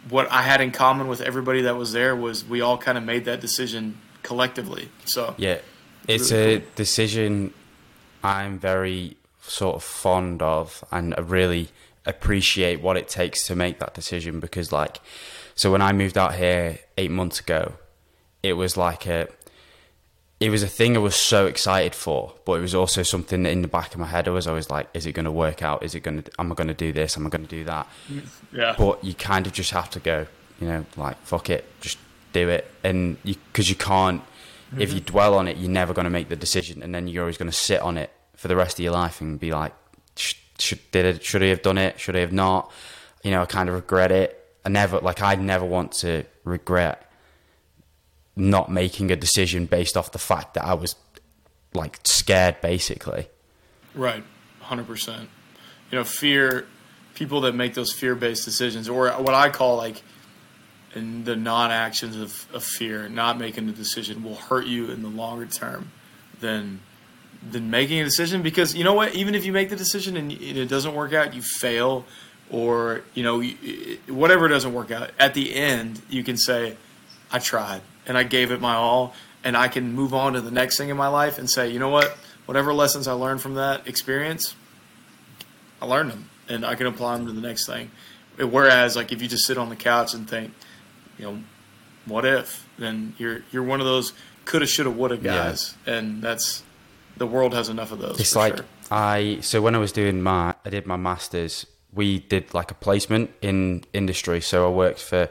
[0.09, 3.03] what I had in common with everybody that was there was we all kind of
[3.03, 4.89] made that decision collectively.
[5.05, 5.59] So yeah,
[6.07, 6.69] it's really a cool.
[6.75, 7.53] decision
[8.23, 11.69] I'm very sort of fond of, and I really
[12.05, 14.99] appreciate what it takes to make that decision because, like,
[15.53, 17.73] so when I moved out here eight months ago,
[18.41, 19.27] it was like a
[20.39, 23.61] it was a thing I was so excited for, but it was also something in
[23.61, 24.27] the back of my head.
[24.27, 25.83] I was always like, is it going to work out?
[25.83, 27.15] Is it going to, am I going to do this?
[27.15, 27.87] Am I going to do that?
[28.51, 28.75] Yeah.
[28.77, 30.27] But you kind of just have to go,
[30.59, 31.97] you know, like, fuck it, just
[32.33, 32.69] do it.
[32.83, 34.81] And you, cause you can't, mm-hmm.
[34.81, 36.83] if you dwell on it, you're never going to make the decision.
[36.83, 39.21] And then you're always going to sit on it for the rest of your life
[39.21, 39.73] and be like,
[40.17, 41.97] should, did it, should I have done it?
[41.97, 42.71] Should I have not?
[43.23, 44.41] You know, I kind of regret it.
[44.65, 47.04] I never, like, I never want to regret
[48.35, 50.95] not making a decision based off the fact that I was
[51.73, 53.27] like scared basically.
[53.93, 54.23] Right.
[54.63, 55.19] 100%.
[55.91, 56.65] You know, fear
[57.13, 60.01] people that make those fear-based decisions or what I call like
[60.93, 65.09] in the non-actions of, of fear, not making the decision will hurt you in the
[65.09, 65.91] longer term
[66.39, 66.81] than
[67.51, 70.31] than making a decision because you know what even if you make the decision and
[70.31, 72.03] it doesn't work out you fail
[72.49, 73.41] or you know
[74.07, 76.75] whatever doesn't work out at the end you can say
[77.31, 79.13] i tried and I gave it my all,
[79.43, 81.79] and I can move on to the next thing in my life and say, you
[81.79, 84.55] know what, whatever lessons I learned from that experience,
[85.81, 87.91] I learned them, and I can apply them to the next thing.
[88.37, 90.53] Whereas, like if you just sit on the couch and think,
[91.17, 91.39] you know,
[92.05, 92.67] what if?
[92.77, 94.13] Then you're you're one of those
[94.45, 95.95] coulda, shoulda, woulda guys, yeah.
[95.95, 96.63] and that's
[97.17, 98.19] the world has enough of those.
[98.19, 98.65] It's like sure.
[98.91, 102.75] I so when I was doing my I did my masters, we did like a
[102.75, 104.41] placement in industry.
[104.41, 105.29] So I worked for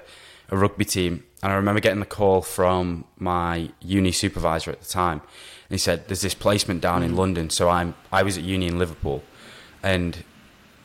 [0.51, 4.89] a rugby team and I remember getting the call from my uni supervisor at the
[4.89, 5.21] time.
[5.21, 7.17] And he said, There's this placement down in mm.
[7.19, 7.51] London.
[7.51, 9.23] So I'm I was at uni in Liverpool.
[9.83, 10.25] And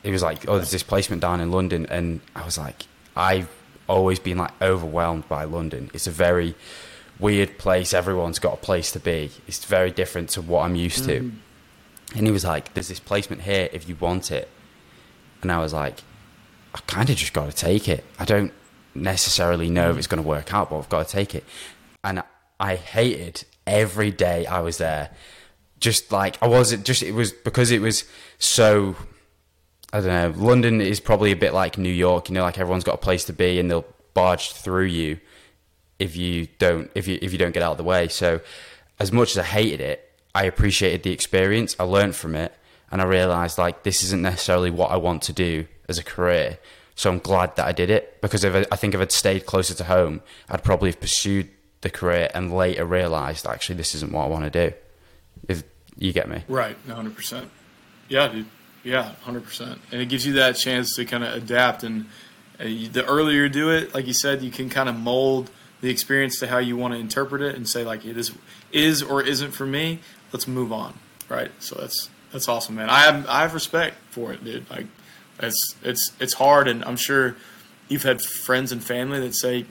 [0.02, 1.86] he was like, Oh, there's this placement down in London.
[1.86, 2.84] And I was like,
[3.16, 3.48] I've
[3.88, 5.90] always been like overwhelmed by London.
[5.94, 6.54] It's a very
[7.18, 7.94] weird place.
[7.94, 9.30] Everyone's got a place to be.
[9.46, 11.20] It's very different to what I'm used to.
[11.20, 11.32] Mm.
[12.16, 14.50] And he was like, There's this placement here if you want it.
[15.40, 16.02] And I was like,
[16.74, 18.04] I kind of just got to take it.
[18.18, 18.52] I don't
[18.94, 21.44] necessarily know if it's going to work out, but I've got to take it.
[22.02, 22.22] And
[22.58, 25.10] I hated every day I was there.
[25.78, 28.04] Just like I wasn't just it was because it was
[28.38, 28.96] so
[29.92, 30.44] I don't know.
[30.44, 33.24] London is probably a bit like New York, you know, like everyone's got a place
[33.24, 35.18] to be and they'll barge through you
[35.98, 38.08] if you don't if you if you don't get out of the way.
[38.08, 38.40] So
[38.98, 41.74] as much as I hated it, I appreciated the experience.
[41.80, 42.54] I learned from it
[42.90, 46.58] and I realized like this isn't necessarily what I want to do as a career.
[47.00, 49.46] So I'm glad that I did it because if I, I think if I'd stayed
[49.46, 51.48] closer to home, I'd probably have pursued
[51.80, 54.76] the career and later realised actually this isn't what I want to do.
[55.48, 55.62] If
[55.96, 56.76] you get me, right?
[56.86, 57.50] hundred percent.
[58.10, 58.44] Yeah, dude.
[58.84, 59.80] Yeah, hundred percent.
[59.90, 61.84] And it gives you that chance to kind of adapt.
[61.84, 62.04] And
[62.58, 65.88] uh, the earlier you do it, like you said, you can kind of mold the
[65.88, 68.30] experience to how you want to interpret it and say like it is
[68.72, 70.00] is or isn't for me.
[70.34, 70.98] Let's move on.
[71.30, 71.50] Right.
[71.60, 72.90] So that's that's awesome, man.
[72.90, 74.68] I have I have respect for it, dude.
[74.68, 74.84] Like
[75.42, 77.36] it's it's it's hard, and I'm sure
[77.88, 79.66] you've had friends and family that say,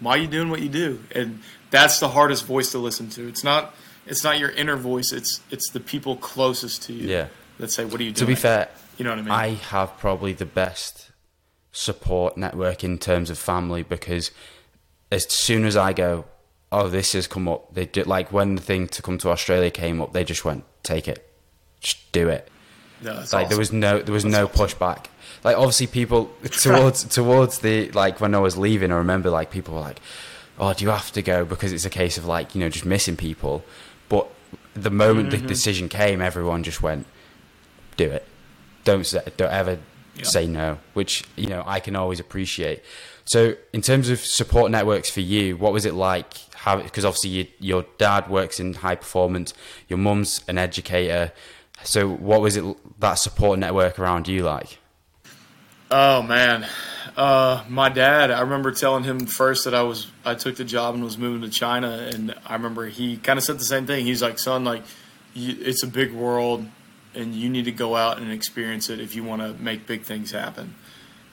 [0.00, 1.40] "Why are you doing what you do?" And
[1.70, 3.28] that's the hardest voice to listen to.
[3.28, 3.74] It's not
[4.06, 5.12] it's not your inner voice.
[5.12, 7.08] It's it's the people closest to you.
[7.08, 7.28] Yeah.
[7.58, 9.30] That say, "What are you doing?" To be fair, you know what I mean.
[9.30, 11.10] I have probably the best
[11.72, 14.30] support network in terms of family because
[15.12, 16.24] as soon as I go,
[16.72, 17.74] oh, this has come up.
[17.74, 20.64] They did like when the thing to come to Australia came up, they just went,
[20.82, 21.28] take it,
[21.80, 22.50] just do it.
[23.02, 23.48] No, like awesome.
[23.48, 24.78] there was no there was that's no awesome.
[24.78, 25.06] pushback.
[25.44, 26.26] Like obviously people
[26.62, 30.00] towards towards the like when I was leaving, I remember like people were like,
[30.58, 32.84] "Oh, do you have to go?" Because it's a case of like you know just
[32.84, 33.64] missing people.
[34.08, 34.28] But
[34.74, 35.42] the moment mm-hmm.
[35.42, 37.06] the decision came, everyone just went,
[37.96, 38.26] "Do it.
[38.84, 39.78] Don't say, don't ever
[40.16, 40.24] yeah.
[40.24, 42.82] say no." Which you know I can always appreciate.
[43.24, 46.32] So in terms of support networks for you, what was it like?
[46.64, 49.52] Because obviously you, your dad works in high performance,
[49.86, 51.32] your mum's an educator
[51.88, 54.76] so, what was it that support network around you like?
[55.90, 56.66] Oh man,
[57.16, 58.30] uh, my dad.
[58.30, 61.40] I remember telling him first that I was I took the job and was moving
[61.40, 64.04] to China, and I remember he kind of said the same thing.
[64.04, 64.82] He's like, "Son, like,
[65.32, 66.66] you, it's a big world,
[67.14, 70.02] and you need to go out and experience it if you want to make big
[70.02, 70.74] things happen."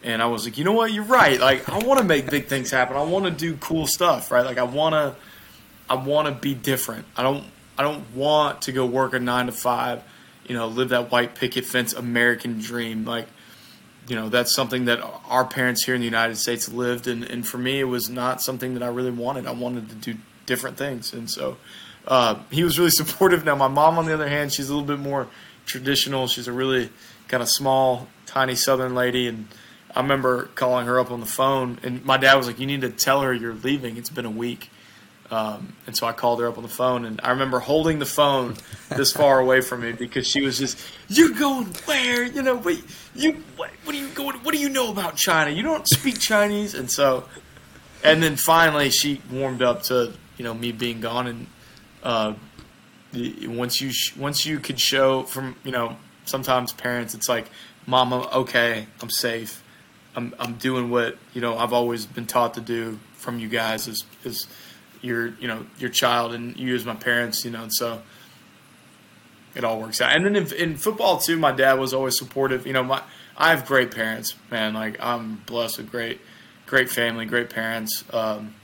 [0.03, 0.93] And I was like, "You know what?
[0.93, 1.37] You're right.
[1.37, 2.95] Like, I want to make big things happen.
[2.95, 4.45] I want to do cool stuff, right?
[4.45, 5.17] Like, I want to,
[5.89, 7.05] I want to be different.
[7.17, 7.43] I don't,
[7.77, 10.01] I don't want to go work a nine to five
[10.47, 13.05] you know, live that white picket fence American dream.
[13.05, 13.27] Like,
[14.07, 17.47] you know, that's something that our parents here in the United States lived, and, and
[17.47, 19.47] for me, it was not something that I really wanted.
[19.47, 21.57] I wanted to do different things, and so
[22.07, 23.45] uh, he was really supportive.
[23.45, 25.27] Now, my mom, on the other hand, she's a little bit more
[25.65, 26.27] traditional.
[26.27, 26.89] She's a really
[27.27, 29.47] kind of small, tiny Southern lady, and
[29.95, 32.81] I remember calling her up on the phone, and my dad was like, "You need
[32.81, 33.97] to tell her you're leaving.
[33.97, 34.69] It's been a week."
[35.31, 38.05] Um, and so I called her up on the phone, and I remember holding the
[38.05, 38.55] phone
[38.95, 42.23] this far away from me because she was just, "You're going where?
[42.23, 42.77] You know, what
[43.15, 44.37] you what, what are you going?
[44.37, 45.49] What do you know about China?
[45.49, 47.25] You don't speak Chinese." And so,
[48.03, 51.47] and then finally she warmed up to you know me being gone, and
[52.03, 52.33] uh,
[53.47, 57.49] once you once you could show from you know sometimes parents it's like
[57.87, 59.63] I'm okay i'm safe
[60.15, 63.87] i'm i'm doing what you know i've always been taught to do from you guys
[63.87, 64.47] is as
[65.05, 68.01] your you know your child and you as my parents you know and so
[69.53, 70.13] it all works out.
[70.13, 72.67] And then in, in football too my dad was always supportive.
[72.67, 73.01] You know my
[73.37, 74.73] i have great parents man.
[74.73, 76.19] Like i'm blessed with great
[76.65, 78.03] great family great parents.
[78.11, 78.55] Um,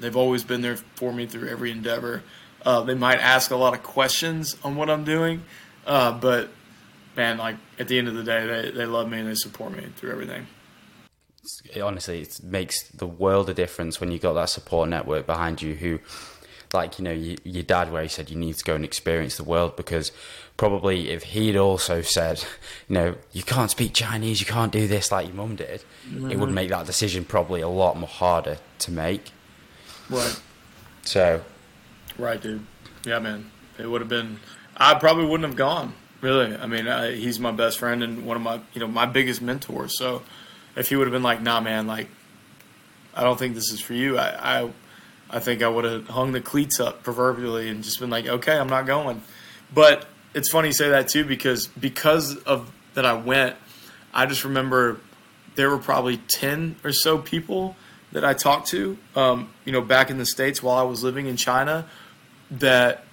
[0.00, 2.22] they've always been there for me through every endeavor.
[2.64, 5.44] Uh, they might ask a lot of questions on what I'm doing,
[5.86, 6.50] uh, but
[7.16, 9.72] man, like at the end of the day, they, they love me and they support
[9.72, 10.48] me through everything.
[11.80, 15.74] Honestly, it makes the world a difference when you got that support network behind you
[15.74, 16.00] who
[16.72, 19.36] like you know you, your dad where he said you need to go and experience
[19.36, 20.10] the world because
[20.56, 22.44] probably if he'd also said
[22.88, 26.28] you know you can't speak chinese you can't do this like your mum did mm-hmm.
[26.28, 29.30] it would make that decision probably a lot more harder to make
[30.10, 30.40] right
[31.02, 31.40] so
[32.18, 32.64] Right, dude.
[33.04, 33.50] Yeah, man.
[33.78, 34.40] It would have been.
[34.76, 35.94] I probably wouldn't have gone.
[36.20, 36.54] Really.
[36.56, 39.42] I mean, I, he's my best friend and one of my, you know, my biggest
[39.42, 39.98] mentors.
[39.98, 40.22] So,
[40.76, 42.08] if he would have been like, "Nah, man, like,
[43.14, 44.70] I don't think this is for you," I, I,
[45.30, 48.56] I think I would have hung the cleats up proverbially and just been like, "Okay,
[48.56, 49.22] I'm not going."
[49.74, 53.56] But it's funny you say that too because because of that I went,
[54.12, 55.00] I just remember
[55.56, 57.74] there were probably ten or so people
[58.12, 61.26] that I talked to, um, you know, back in the states while I was living
[61.26, 61.86] in China
[62.50, 63.04] that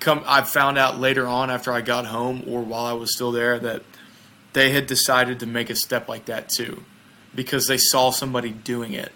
[0.00, 3.32] come I found out later on after I got home or while I was still
[3.32, 3.82] there that
[4.52, 6.82] they had decided to make a step like that too
[7.36, 9.12] because they saw somebody doing it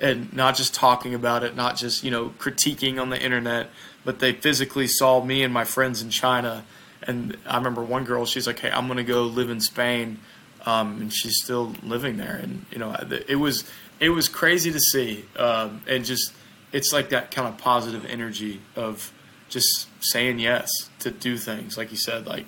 [0.00, 3.70] and not just talking about it, not just, you know, critiquing on the internet,
[4.04, 6.64] but they physically saw me and my friends in China.
[7.02, 10.18] And I remember one girl, she's like, "Hey, I'm going to go live in Spain."
[10.66, 12.96] Um, and she's still living there and you know,
[13.28, 16.32] it was it was crazy to see um, and just
[16.72, 19.12] it's like that kind of positive energy of
[19.48, 22.44] just saying yes to do things like you said like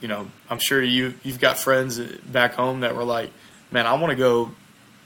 [0.00, 3.30] you know i'm sure you you've got friends back home that were like
[3.72, 4.50] man i want to go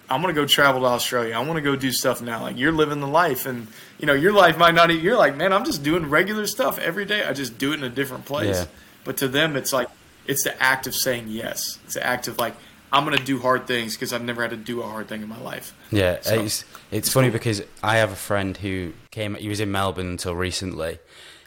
[0.08, 2.56] i want to go travel to australia i want to go do stuff now like
[2.56, 3.66] you're living the life and
[3.98, 7.04] you know your life might not you're like man i'm just doing regular stuff every
[7.04, 8.66] day i just do it in a different place yeah.
[9.04, 9.88] but to them it's like
[10.26, 12.54] it's the act of saying yes it's the act of like
[12.92, 15.28] I'm gonna do hard things because I've never had to do a hard thing in
[15.28, 15.74] my life.
[15.90, 19.34] Yeah, so, it's it's funny because I have a friend who came.
[19.34, 20.98] He was in Melbourne until recently,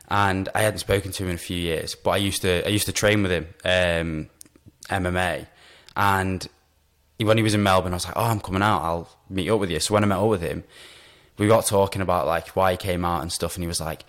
[0.09, 1.95] and I hadn't spoken to him in a few years.
[1.95, 4.29] But I used to I used to train with him um,
[4.89, 5.47] MMA,
[5.95, 6.47] and
[7.19, 8.81] when he was in Melbourne, I was like, "Oh, I'm coming out.
[8.81, 10.63] I'll meet up with you." So when I met up with him,
[11.37, 14.05] we got talking about like why he came out and stuff, and he was like,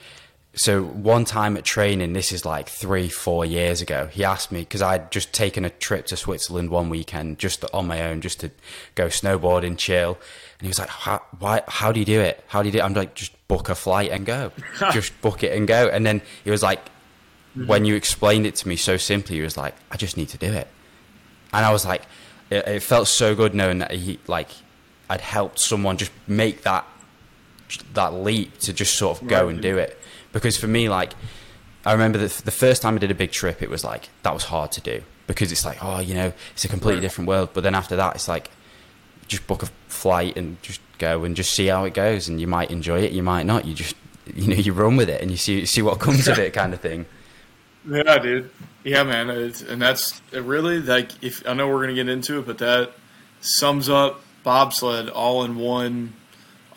[0.55, 4.61] so one time at training, this is like three, four years ago, he asked me
[4.61, 8.41] because I'd just taken a trip to Switzerland one weekend just on my own, just
[8.41, 8.51] to
[8.97, 10.19] go snowboarding, chill.
[10.59, 12.43] And he was like, how, why, how do you do it?
[12.49, 12.83] How do you do it?
[12.83, 14.51] I'm like, just book a flight and go.
[14.93, 15.89] just book it and go.
[15.89, 17.67] And then he was like, mm-hmm.
[17.67, 20.39] when you explained it to me so simply, he was like, I just need to
[20.39, 20.67] do it.
[21.53, 22.03] And I was like,
[22.51, 24.49] it, it felt so good knowing that he, like,
[25.09, 26.87] I'd helped someone just make that,
[27.95, 29.55] that leap to just sort of go right.
[29.55, 29.99] and do it
[30.33, 31.13] because for me, like,
[31.85, 34.35] I remember the, the first time I did a big trip, it was like, that
[34.35, 37.51] was hard to do because it's like, oh, you know, it's a completely different world.
[37.53, 38.51] But then after that, it's like,
[39.29, 42.29] just book a flight and just go and just see how it goes.
[42.29, 43.65] And you might enjoy it, you might not.
[43.65, 43.97] You just,
[44.35, 46.75] you know, you run with it and you see, see what comes of it kind
[46.75, 47.07] of thing.
[47.89, 48.51] Yeah, dude.
[48.85, 49.31] Yeah, man.
[49.31, 52.93] It's, and that's really like, if I know we're to get into it, but that
[53.41, 56.15] sums up bobsled all in one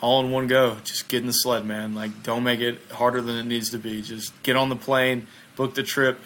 [0.00, 0.76] all in one go.
[0.84, 1.94] Just get in the sled, man.
[1.94, 4.02] Like, don't make it harder than it needs to be.
[4.02, 6.20] Just get on the plane, book the trip,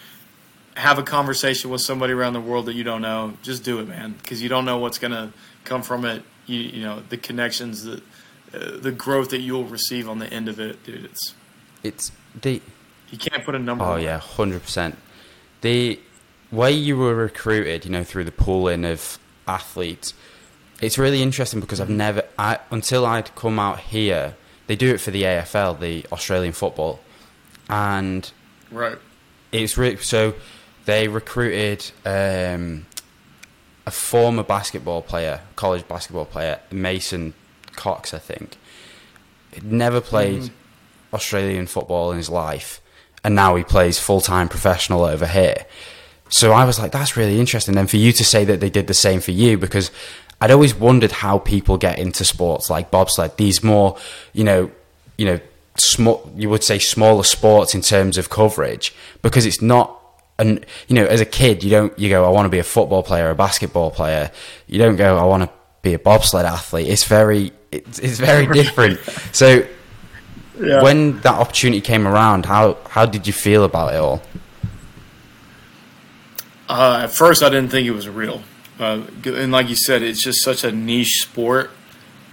[0.77, 3.35] have a conversation with somebody around the world that you don't know.
[3.43, 5.33] Just do it, man, because you don't know what's gonna
[5.65, 6.23] come from it.
[6.47, 8.03] You, you know, the connections, the
[8.53, 11.05] uh, the growth that you'll receive on the end of it, dude.
[11.05, 11.35] It's
[11.83, 12.61] it's the
[13.11, 13.85] you can't put a number.
[13.85, 14.97] Oh yeah, hundred percent.
[15.61, 15.99] The
[16.51, 20.15] way you were recruited, you know, through the pooling of athletes
[20.81, 25.01] it's really interesting because I've never, I, until I'd come out here, they do it
[25.01, 27.01] for the AFL, the Australian football,
[27.69, 28.31] and
[28.71, 28.99] right,
[29.51, 30.35] it's really so
[30.85, 32.87] they recruited um,
[33.87, 37.35] a former basketball player, college basketball player, Mason
[37.73, 38.57] Cox, I think.
[39.53, 40.51] He'd never played mm.
[41.13, 42.81] Australian football in his life,
[43.25, 45.67] and now he plays full time professional over here.
[46.31, 47.75] So I was like, that's really interesting.
[47.75, 49.91] Then for you to say that they did the same for you, because
[50.41, 53.37] I'd always wondered how people get into sports like bobsled.
[53.37, 53.97] These more,
[54.33, 54.71] you know,
[55.17, 55.41] you know,
[55.77, 56.31] small.
[56.37, 59.95] You would say smaller sports in terms of coverage because it's not.
[60.41, 61.99] And you know, as a kid, you don't.
[61.99, 64.31] You go, I want to be a football player, a basketball player.
[64.67, 65.51] You don't go, I want to
[65.83, 66.89] be a bobsled athlete.
[66.89, 69.01] It's very, it's, it's very different.
[69.33, 69.67] So
[70.61, 70.83] yeah.
[70.83, 74.23] when that opportunity came around, how how did you feel about it all?
[76.69, 78.43] Uh, at first, I didn't think it was real,
[78.79, 81.71] uh, and like you said, it's just such a niche sport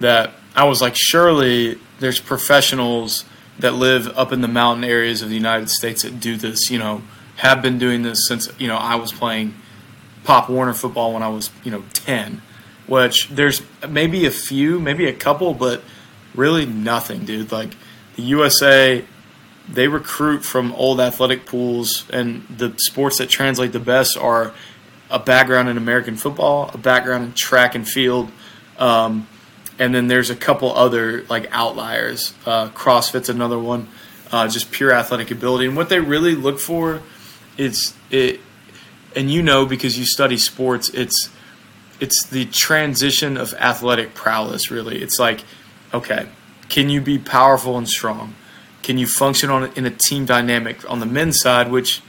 [0.00, 3.24] that I was like, surely there's professionals
[3.58, 6.70] that live up in the mountain areas of the United States that do this.
[6.70, 7.02] You know,
[7.36, 9.54] have been doing this since you know I was playing
[10.24, 12.42] Pop Warner football when I was you know ten.
[12.86, 15.82] Which there's maybe a few, maybe a couple, but
[16.36, 17.50] really nothing, dude.
[17.50, 17.74] Like
[18.16, 19.04] the USA,
[19.68, 24.52] they recruit from old athletic pools, and the sports that translate the best are
[25.10, 28.30] a background in American football, a background in track and field,
[28.78, 29.28] um,
[29.78, 32.34] and then there's a couple other like outliers.
[32.44, 33.88] Uh, CrossFit's another one,
[34.32, 35.66] uh, just pure athletic ability.
[35.66, 37.02] And what they really look for
[37.56, 38.40] is it,
[39.14, 41.30] and you know because you study sports, it's
[42.00, 44.70] it's the transition of athletic prowess.
[44.70, 45.44] Really, it's like
[45.92, 46.28] okay,
[46.68, 48.34] can you be powerful and strong?
[48.82, 52.02] Can you function on in a team dynamic on the men's side, which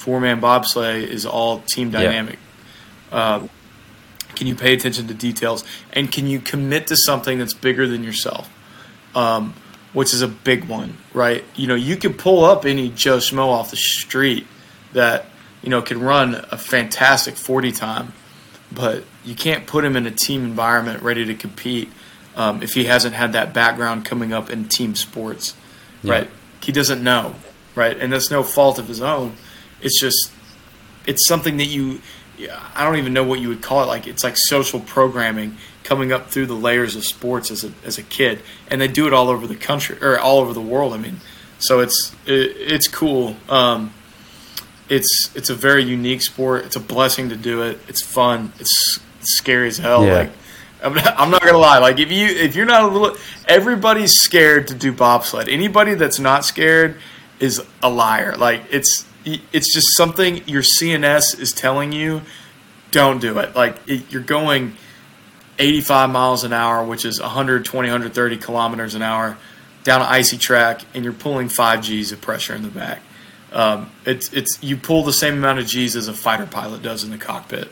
[0.00, 2.38] four man bobsleigh is all team dynamic.
[3.12, 3.18] Yeah.
[3.18, 3.48] Uh,
[4.34, 5.62] can you pay attention to details?
[5.92, 8.48] And can you commit to something that's bigger than yourself?
[9.14, 9.54] Um,
[9.92, 11.44] which is a big one, right?
[11.54, 14.46] You know, you can pull up any Joe Schmo off the street
[14.92, 15.26] that,
[15.62, 18.12] you know, can run a fantastic 40 time,
[18.72, 21.90] but you can't put him in a team environment ready to compete
[22.36, 25.54] um, if he hasn't had that background coming up in team sports,
[26.02, 26.12] yeah.
[26.12, 26.30] right?
[26.62, 27.34] He doesn't know,
[27.74, 27.96] right?
[27.96, 29.36] And that's no fault of his own.
[29.80, 30.30] It's just,
[31.06, 32.00] it's something that you
[32.74, 33.86] I don't even know what you would call it.
[33.86, 37.98] Like it's like social programming coming up through the layers of sports as a as
[37.98, 40.92] a kid, and they do it all over the country or all over the world.
[40.92, 41.20] I mean,
[41.58, 43.36] so it's it, it's cool.
[43.48, 43.92] Um,
[44.88, 46.64] it's it's a very unique sport.
[46.64, 47.78] It's a blessing to do it.
[47.88, 48.52] It's fun.
[48.58, 50.06] It's, scary as hell.
[50.06, 50.14] Yeah.
[50.14, 50.32] Like
[50.82, 51.78] I'm not, I'm not gonna lie.
[51.78, 53.16] Like if you if you're not a little,
[53.46, 55.48] everybody's scared to do bobsled.
[55.48, 56.96] Anybody that's not scared
[57.38, 58.36] is a liar.
[58.36, 62.22] Like it's it's just something your CNS is telling you
[62.90, 63.54] don't do it.
[63.54, 64.76] Like it, you're going
[65.58, 69.36] 85 miles an hour, which is 120, 130 kilometers an hour
[69.84, 73.02] down an icy track, and you're pulling five G's of pressure in the back.
[73.52, 77.04] Um, it's it's you pull the same amount of G's as a fighter pilot does
[77.04, 77.68] in the cockpit,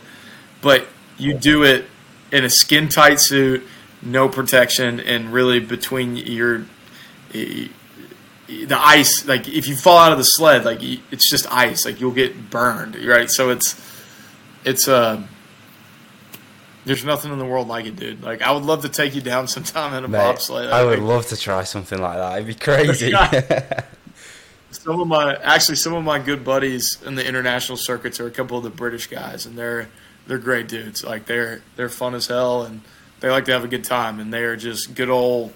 [0.61, 0.86] but
[1.16, 1.86] you do it
[2.33, 3.66] in a skin tight suit,
[4.03, 6.64] no protection, and really between your
[7.33, 12.01] the ice, like if you fall out of the sled, like it's just ice, like
[12.01, 13.31] you'll get burned, right?
[13.31, 13.81] So it's
[14.64, 15.22] it's uh
[16.85, 18.22] there's nothing in the world like it, dude.
[18.22, 20.70] Like I would love to take you down sometime in a Mate, bobsleigh.
[20.70, 22.35] I would love to try something like that.
[22.37, 23.12] It'd be crazy.
[24.70, 28.31] some of my actually some of my good buddies in the international circuits are a
[28.31, 29.89] couple of the British guys, and they're
[30.29, 31.03] they're great dudes.
[31.03, 32.83] Like they're they're fun as hell, and
[33.18, 35.53] they like to have a good time, and they are just good old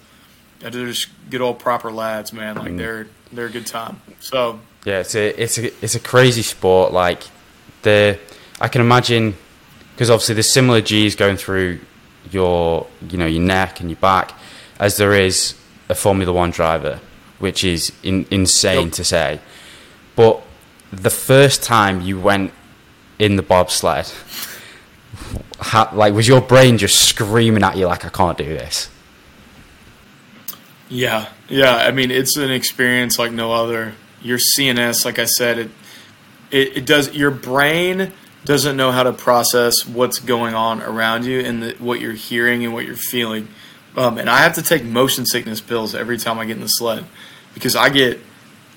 [0.59, 2.55] they're just good old proper lads, man.
[2.55, 2.77] Like mm.
[2.77, 4.01] they're they're a good time.
[4.19, 6.91] So yeah, it's a it's a it's a crazy sport.
[6.93, 7.23] Like
[7.83, 8.19] the
[8.59, 9.35] I can imagine
[9.93, 11.79] because obviously there's similar G's going through
[12.31, 14.33] your you know your neck and your back
[14.79, 15.55] as there is
[15.89, 16.99] a Formula One driver,
[17.39, 18.93] which is in, insane yep.
[18.93, 19.39] to say.
[20.15, 20.41] But
[20.91, 22.51] the first time you went
[23.19, 24.11] in the bobsled,
[25.59, 28.89] how, like was your brain just screaming at you like I can't do this?
[30.89, 31.75] Yeah, yeah.
[31.75, 33.93] I mean, it's an experience like no other.
[34.21, 35.71] Your CNS, like I said, it
[36.53, 37.13] it, it does.
[37.13, 38.13] Your brain
[38.45, 42.63] doesn't know how to process what's going on around you and the, what you're hearing
[42.63, 43.47] and what you're feeling.
[43.95, 46.67] Um, and I have to take motion sickness pills every time I get in the
[46.67, 47.05] sled
[47.53, 48.19] because I get,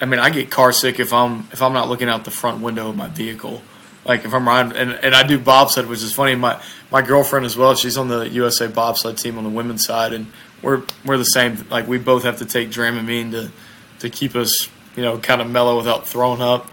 [0.01, 2.61] I mean, I get car sick if I'm if I'm not looking out the front
[2.63, 3.63] window of my vehicle.
[4.07, 6.37] Like if I'm riding, and, and I do bobsled, which is funny.
[6.37, 7.75] My my girlfriend as well.
[7.75, 10.29] She's on the USA bobsled team on the women's side, and
[10.63, 11.67] we're we're the same.
[11.71, 13.51] Like we both have to take Dramamine to
[14.01, 16.69] to keep us, you know, kind of mellow without throwing up.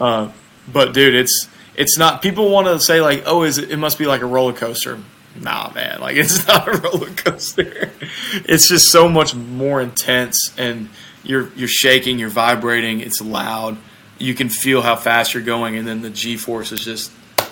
[0.00, 0.32] Uh,
[0.72, 2.22] but dude, it's it's not.
[2.22, 3.70] People want to say like, oh, is it?
[3.70, 4.98] It must be like a roller coaster.
[5.38, 7.92] Nah, man, like it's not a roller coaster.
[8.32, 10.88] it's just so much more intense, and
[11.22, 13.76] you're you're shaking, you're vibrating, it's loud.
[14.20, 17.10] You can feel how fast you're going, and then the G force is just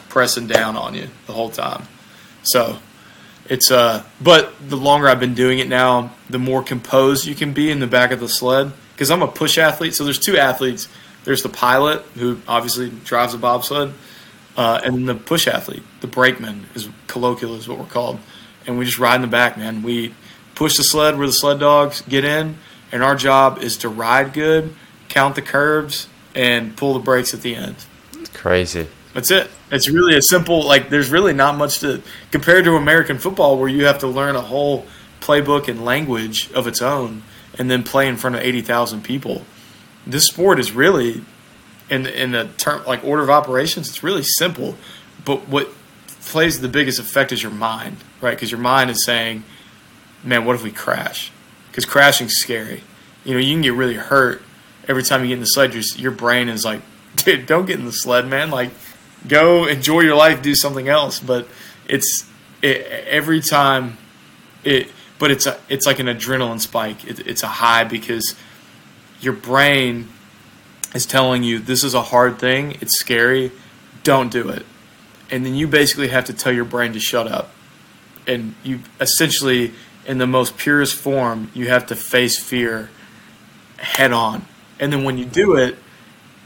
[0.08, 1.82] pressing down on you the whole time.
[2.42, 2.78] So
[3.46, 7.52] it's uh, but the longer I've been doing it now, the more composed you can
[7.52, 8.72] be in the back of the sled.
[8.92, 10.88] Because I'm a push athlete, so there's two athletes.
[11.22, 13.94] There's the pilot who obviously drives a bobsled,
[14.56, 18.18] uh, and then the push athlete, the brakeman, is colloquial is what we're called.
[18.66, 19.84] And we just ride in the back, man.
[19.84, 20.16] We
[20.56, 22.58] push the sled where the sled dogs get in,
[22.90, 24.74] and our job is to ride good,
[25.08, 26.08] count the curves,
[26.38, 27.74] and pull the brakes at the end.
[28.14, 28.86] It's crazy.
[29.12, 29.50] That's it.
[29.72, 33.68] It's really a simple like there's really not much to compared to American football where
[33.68, 34.86] you have to learn a whole
[35.20, 37.22] playbook and language of its own
[37.58, 39.42] and then play in front of 80,000 people.
[40.06, 41.22] This sport is really,
[41.90, 44.76] in, in the term, like order of operations, it's really simple.
[45.24, 45.68] But what
[46.20, 48.30] plays the biggest effect is your mind, right?
[48.30, 49.42] Because your mind is saying,
[50.22, 51.32] man, what if we crash?
[51.68, 52.84] Because crashing's scary.
[53.24, 54.40] You know, you can get really hurt
[54.88, 55.74] every time you get in the sled.
[55.74, 56.80] Your, your brain is like,
[57.16, 58.50] dude, don't get in the sled, man.
[58.50, 58.70] Like,
[59.26, 61.20] go enjoy your life, do something else.
[61.20, 61.46] But
[61.86, 62.28] it's
[62.62, 63.98] it, every time
[64.64, 67.04] it, but it's a it's like an adrenaline spike.
[67.04, 68.34] It, it's a high because
[69.20, 70.08] your brain
[70.94, 72.76] is telling you this is a hard thing.
[72.80, 73.52] It's scary.
[74.02, 74.64] Don't do it.
[75.30, 77.50] And then you basically have to tell your brain to shut up.
[78.26, 79.72] And you essentially,
[80.06, 82.90] in the most purest form, you have to face fear
[83.76, 84.46] head on.
[84.80, 85.76] And then when you do it,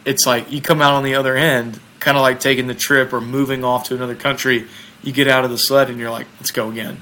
[0.04, 3.12] it's like you come out on the other end, kind of like taking the trip
[3.12, 4.66] or moving off to another country.
[5.02, 7.00] You get out of the sled and you're like, let's go again.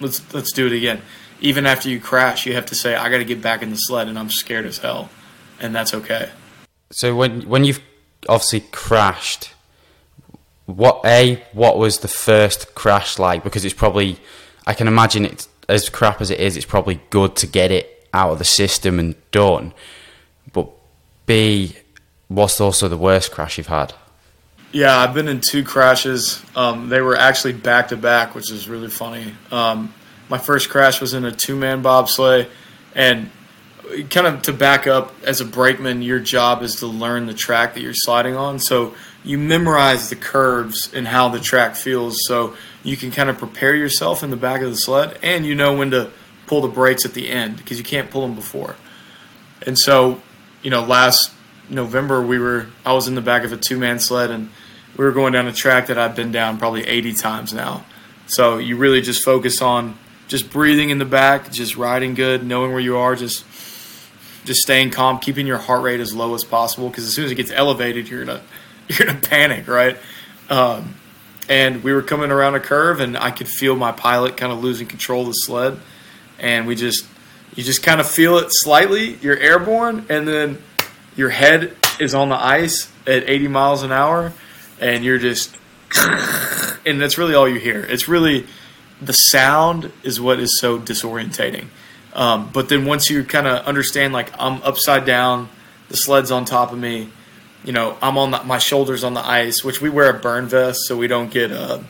[0.00, 1.00] Let's let's do it again.
[1.40, 3.76] Even after you crash, you have to say, I got to get back in the
[3.76, 5.10] sled, and I'm scared as hell,
[5.60, 6.30] and that's okay.
[6.90, 7.80] So when when you've
[8.28, 9.52] obviously crashed,
[10.66, 13.42] what a what was the first crash like?
[13.42, 14.18] Because it's probably
[14.66, 16.56] I can imagine it as crap as it is.
[16.56, 19.72] It's probably good to get it out of the system and done.
[20.52, 20.68] But
[21.26, 21.76] B,
[22.28, 23.94] what's also the worst crash you've had?
[24.72, 26.42] Yeah, I've been in two crashes.
[26.56, 29.34] Um, they were actually back to back, which is really funny.
[29.50, 29.92] Um,
[30.30, 32.48] my first crash was in a two man bobsleigh,
[32.94, 33.30] and
[34.08, 37.74] kind of to back up as a brakeman, your job is to learn the track
[37.74, 38.58] that you're sliding on.
[38.58, 43.38] So you memorize the curves and how the track feels, so you can kind of
[43.38, 46.10] prepare yourself in the back of the sled, and you know when to
[46.46, 48.76] pull the brakes at the end because you can't pull them before.
[49.66, 50.20] And so,
[50.62, 51.32] you know, last
[51.68, 54.50] November we were I was in the back of a two man sled and
[54.96, 57.84] we were going down a track that I've been down probably 80 times now.
[58.26, 59.98] So you really just focus on
[60.28, 63.44] just breathing in the back, just riding good, knowing where you are, just
[64.44, 67.32] just staying calm, keeping your heart rate as low as possible because as soon as
[67.32, 68.42] it gets elevated, you're gonna
[68.88, 69.96] you're gonna panic, right?
[70.48, 70.94] Um,
[71.48, 74.62] and we were coming around a curve, and I could feel my pilot kind of
[74.62, 75.78] losing control of the sled,
[76.38, 77.06] and we just
[77.54, 79.14] you just kind of feel it slightly.
[79.16, 80.58] You're airborne, and then
[81.16, 84.32] your head is on the ice at 80 miles an hour,
[84.80, 85.56] and you're just,
[86.86, 87.80] and that's really all you hear.
[87.80, 88.46] It's really
[89.00, 91.66] the sound is what is so disorientating.
[92.14, 95.48] Um, but then once you kind of understand, like I'm upside down,
[95.88, 97.08] the sled's on top of me,
[97.64, 100.46] you know, I'm on the, my shoulders on the ice, which we wear a burn
[100.46, 101.84] vest so we don't get a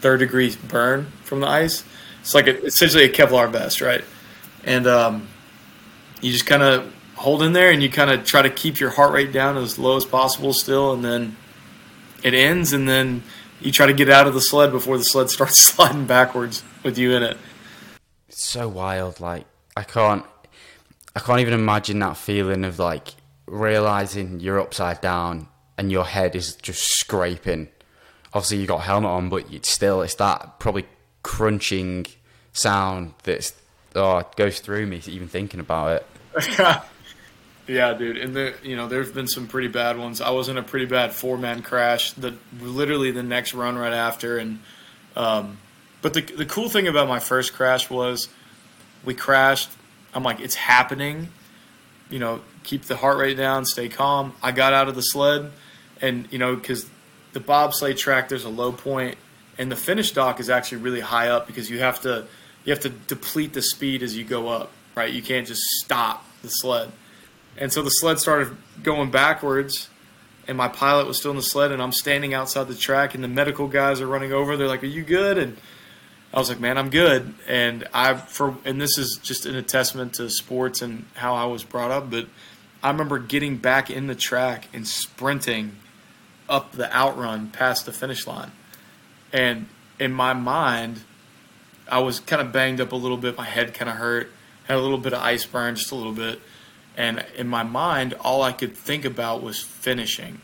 [0.00, 1.84] third degree burn from the ice.
[2.20, 4.04] It's like a, essentially a Kevlar vest, right?
[4.64, 5.28] And um,
[6.20, 8.90] you just kind of hold in there and you kind of try to keep your
[8.90, 11.36] heart rate down as low as possible still, and then
[12.22, 13.22] it ends, and then
[13.60, 16.98] you try to get out of the sled before the sled starts sliding backwards with
[16.98, 17.36] you in it.
[18.28, 19.20] It's so wild.
[19.20, 19.46] Like
[19.76, 20.24] I can't,
[21.16, 23.08] I can't even imagine that feeling of like
[23.46, 27.68] realizing you're upside down and your head is just scraping.
[28.34, 30.86] Obviously, you got a helmet on, but it's still it's that probably
[31.22, 32.06] crunching
[32.52, 33.52] sound that's
[33.98, 36.02] oh it goes through me even thinking about
[36.36, 36.82] it.
[37.68, 40.22] Yeah, dude, and the you know there's been some pretty bad ones.
[40.22, 42.12] I was in a pretty bad four man crash.
[42.12, 44.60] The literally the next run right after, and
[45.14, 45.58] um,
[46.00, 48.30] but the the cool thing about my first crash was
[49.04, 49.68] we crashed.
[50.14, 51.28] I'm like, it's happening.
[52.08, 54.32] You know, keep the heart rate down, stay calm.
[54.42, 55.52] I got out of the sled,
[56.00, 56.88] and you know, because
[57.34, 59.18] the bobsleigh track there's a low point,
[59.58, 62.26] and the finish dock is actually really high up because you have to
[62.68, 64.70] you have to deplete the speed as you go up.
[64.94, 66.92] Right, you can't just stop the sled.
[67.56, 69.88] And so the sled started going backwards,
[70.46, 73.24] and my pilot was still in the sled, and I'm standing outside the track, and
[73.24, 74.54] the medical guys are running over.
[74.54, 75.56] They're like, "Are you good?" And
[76.34, 80.12] I was like, "Man, I'm good." And I for and this is just an testament
[80.14, 82.26] to sports and how I was brought up, but
[82.82, 85.76] I remember getting back in the track and sprinting
[86.50, 88.52] up the outrun past the finish line.
[89.32, 91.04] And in my mind,
[91.90, 93.36] I was kind of banged up a little bit.
[93.36, 94.30] My head kind of hurt.
[94.64, 96.40] Had a little bit of ice burn, just a little bit.
[96.96, 100.40] And in my mind, all I could think about was finishing,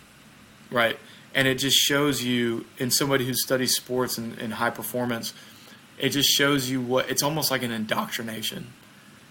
[0.71, 0.99] right?
[1.35, 5.35] And it just shows you, in somebody who studies sports and, and high performance,
[5.99, 8.69] it just shows you what it's almost like an indoctrination.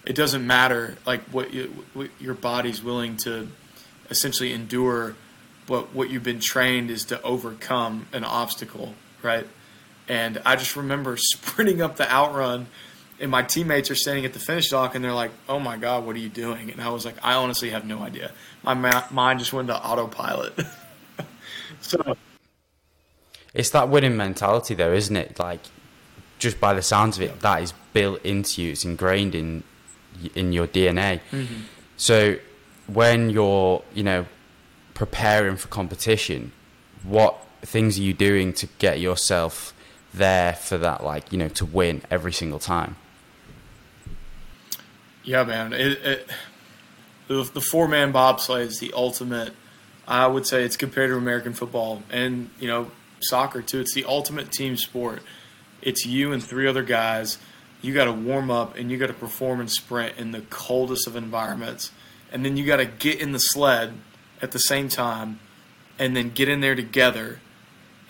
[0.06, 3.48] It doesn't matter like what, you, what your body's willing to
[4.10, 5.16] essentially endure,
[5.66, 9.46] but what you've been trained is to overcome an obstacle, right?
[10.08, 12.66] And I just remember sprinting up the outrun
[13.20, 16.04] and my teammates are standing at the finish dock and they're like, "Oh my god,
[16.04, 18.32] what are you doing?" And I was like, "I honestly have no idea.
[18.62, 20.58] My ma- mind just went to autopilot."
[21.80, 22.16] so
[23.52, 25.38] it's that winning mentality, though, isn't it?
[25.38, 25.60] Like,
[26.38, 28.72] just by the sounds of it, that is built into you.
[28.72, 29.62] It's ingrained in
[30.34, 31.20] in your DNA.
[31.30, 31.62] Mm-hmm.
[31.96, 32.36] So
[32.86, 34.26] when you're, you know,
[34.94, 36.52] preparing for competition,
[37.02, 39.73] what things are you doing to get yourself
[40.14, 42.96] there for that, like, you know, to win every single time?
[45.22, 45.72] Yeah, man.
[45.72, 46.30] It, it,
[47.28, 49.52] the, the four man bobsleigh is the ultimate.
[50.06, 52.90] I would say it's compared to American football and, you know,
[53.20, 53.80] soccer too.
[53.80, 55.22] It's the ultimate team sport.
[55.80, 57.38] It's you and three other guys.
[57.80, 61.06] You got to warm up and you got to perform and sprint in the coldest
[61.06, 61.90] of environments.
[62.32, 63.94] And then you got to get in the sled
[64.42, 65.40] at the same time
[65.98, 67.40] and then get in there together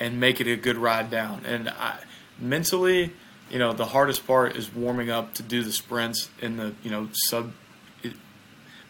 [0.01, 1.45] and make it a good ride down.
[1.47, 1.99] And I,
[2.39, 3.13] mentally,
[3.51, 6.91] you know, the hardest part is warming up to do the sprints in the, you
[6.91, 7.53] know, sub.
[8.03, 8.15] It,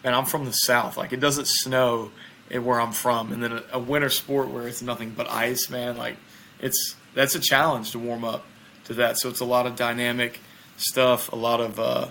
[0.03, 0.97] man, I'm from the south.
[0.97, 2.11] Like, it doesn't snow
[2.51, 5.97] where I'm from, and then a, a winter sport where it's nothing but ice, man.
[5.97, 6.17] Like,
[6.61, 8.45] it's that's a challenge to warm up
[8.85, 9.19] to that.
[9.19, 10.41] So it's a lot of dynamic
[10.77, 12.09] stuff, a lot of uh,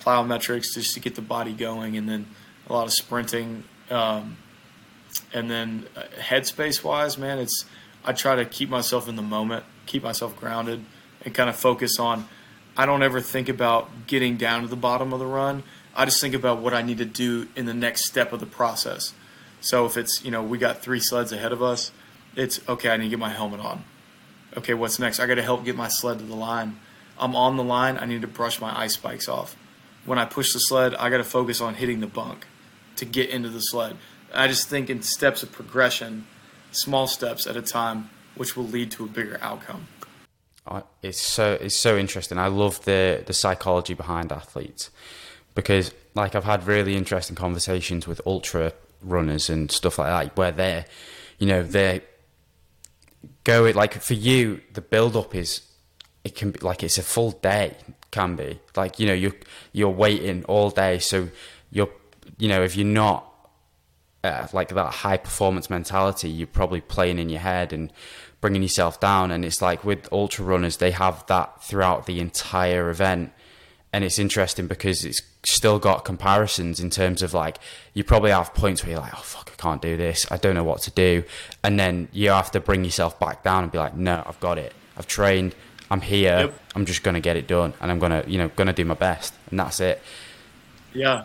[0.00, 2.26] plyometrics just to get the body going, and then
[2.68, 3.64] a lot of sprinting.
[3.90, 4.36] Um,
[5.32, 7.64] and then uh, headspace wise, man, it's
[8.06, 10.84] I try to keep myself in the moment, keep myself grounded,
[11.24, 12.28] and kind of focus on.
[12.76, 15.64] I don't ever think about getting down to the bottom of the run.
[15.94, 18.46] I just think about what I need to do in the next step of the
[18.46, 19.12] process.
[19.60, 21.90] So if it's, you know, we got three sleds ahead of us,
[22.36, 23.84] it's okay, I need to get my helmet on.
[24.56, 25.18] Okay, what's next?
[25.18, 26.78] I got to help get my sled to the line.
[27.18, 29.56] I'm on the line, I need to brush my ice spikes off.
[30.04, 32.46] When I push the sled, I got to focus on hitting the bunk
[32.96, 33.96] to get into the sled.
[34.32, 36.26] I just think in steps of progression,
[36.76, 39.86] small steps at a time, which will lead to a bigger outcome.
[41.02, 42.38] It's so it's so interesting.
[42.38, 44.90] I love the the psychology behind athletes
[45.54, 48.72] because like I've had really interesting conversations with ultra
[49.02, 50.86] runners and stuff like that where they're
[51.38, 52.00] you know they're
[53.44, 55.60] going like for you the build up is
[56.24, 57.76] it can be like it's a full day
[58.10, 59.34] can be like you know you're
[59.72, 61.28] you're waiting all day so
[61.70, 61.90] you're
[62.38, 63.32] you know if you're not
[64.26, 67.92] uh, like that high performance mentality you're probably playing in your head and
[68.40, 69.30] bringing yourself down.
[69.30, 73.32] And it's like with ultra runners, they have that throughout the entire event.
[73.92, 77.58] And it's interesting because it's still got comparisons in terms of like,
[77.94, 80.26] you probably have points where you're like, oh, fuck, I can't do this.
[80.30, 81.24] I don't know what to do.
[81.64, 84.58] And then you have to bring yourself back down and be like, no, I've got
[84.58, 84.74] it.
[84.98, 85.54] I've trained.
[85.90, 86.40] I'm here.
[86.40, 86.60] Yep.
[86.74, 87.72] I'm just going to get it done.
[87.80, 89.34] And I'm going to, you know, going to do my best.
[89.50, 90.02] And that's it.
[90.92, 91.24] Yeah.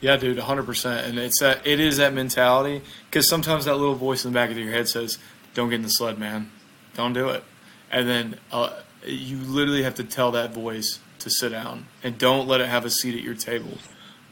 [0.00, 1.04] Yeah, dude, 100%.
[1.04, 4.50] And it's that, it is that mentality because sometimes that little voice in the back
[4.50, 5.18] of your head says,
[5.54, 6.50] don't get in the sled, man.
[6.94, 7.42] Don't do it.
[7.90, 12.46] And then uh, you literally have to tell that voice to sit down and don't
[12.46, 13.78] let it have a seat at your table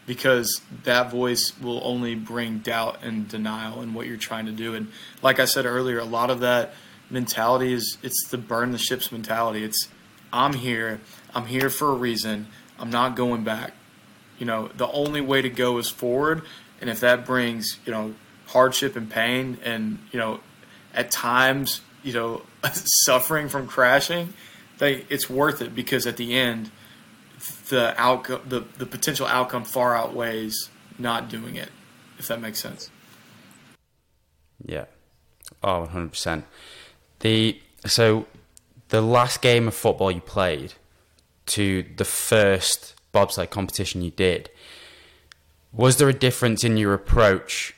[0.06, 4.74] because that voice will only bring doubt and denial in what you're trying to do.
[4.74, 4.88] And
[5.20, 6.74] like I said earlier, a lot of that
[7.10, 9.64] mentality is it's the burn the ships mentality.
[9.64, 9.88] It's
[10.32, 11.00] I'm here,
[11.34, 12.46] I'm here for a reason,
[12.78, 13.72] I'm not going back.
[14.39, 16.43] You know, the only way to go is forward,
[16.80, 18.14] and if that brings, you know,
[18.47, 20.41] hardship and pain and, you know,
[20.95, 22.43] at times, you know,
[23.05, 24.34] suffering from crashing,
[24.78, 26.70] they it's worth it because at the end,
[27.68, 31.70] the outcome, the the potential outcome far outweighs not doing it.
[32.18, 32.91] If that makes sense.
[34.64, 34.87] Yeah.
[35.62, 36.45] Oh, 100 percent.
[37.20, 38.26] The so
[38.89, 40.74] the last game of football you played
[41.47, 44.50] to the first bobsled competition you did
[45.72, 47.74] was there a difference in your approach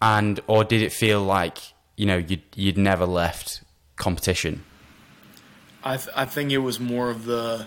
[0.00, 1.58] and or did it feel like
[1.96, 3.62] you know you'd you'd never left
[3.96, 4.64] competition?
[5.82, 7.66] I th- I think it was more of the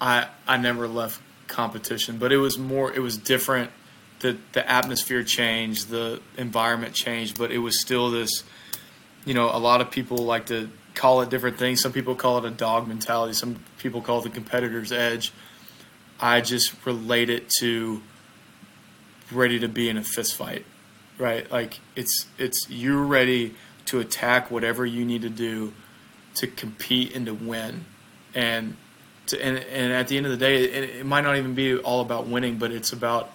[0.00, 3.70] I I never left competition, but it was more it was different.
[4.20, 8.42] The the atmosphere changed, the environment changed, but it was still this.
[9.24, 11.80] You know, a lot of people like to call it different things.
[11.80, 13.34] Some people call it a dog mentality.
[13.34, 15.32] Some people call it the competitor's edge.
[16.20, 18.02] I just relate it to
[19.30, 20.64] ready to be in a fist fight
[21.18, 21.50] right?
[21.50, 23.54] Like it's it's you're ready
[23.86, 25.72] to attack whatever you need to do
[26.36, 27.84] to compete and to win,
[28.34, 28.76] and
[29.26, 31.76] to, and and at the end of the day, it, it might not even be
[31.76, 33.30] all about winning, but it's about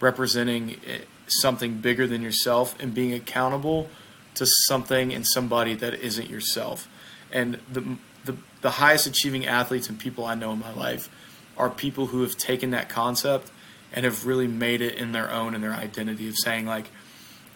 [0.00, 3.88] representing eh, something bigger than yourself and being accountable
[4.34, 6.88] to something and somebody that isn't yourself.
[7.32, 11.08] And the the, the highest achieving athletes and people I know in my life
[11.58, 13.50] are people who have taken that concept
[13.92, 16.90] and have really made it in their own and their identity of saying like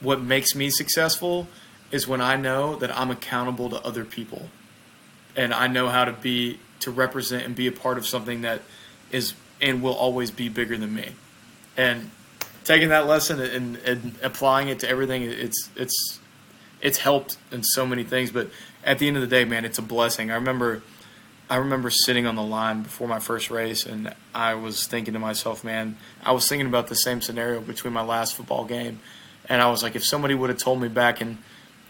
[0.00, 1.46] what makes me successful
[1.90, 4.48] is when I know that I'm accountable to other people
[5.36, 8.62] and I know how to be to represent and be a part of something that
[9.11, 11.12] is and will always be bigger than me.
[11.76, 12.11] And
[12.64, 16.18] taking that lesson and, and applying it to everything, it's it's
[16.80, 18.30] it's helped in so many things.
[18.30, 18.50] But
[18.84, 20.30] at the end of the day, man, it's a blessing.
[20.30, 20.82] I remember
[21.51, 25.20] I remember sitting on the line before my first race, and I was thinking to
[25.20, 29.01] myself, man, I was thinking about the same scenario between my last football game,
[29.49, 31.38] and I was like, if somebody would have told me back in,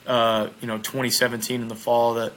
[0.06, 2.32] uh, you know, 2017 in the fall that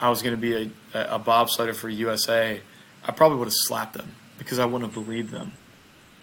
[0.00, 2.60] I was going to be a, a bobsledder for USA,
[3.04, 5.52] I probably would have slapped them because I wouldn't have believed them.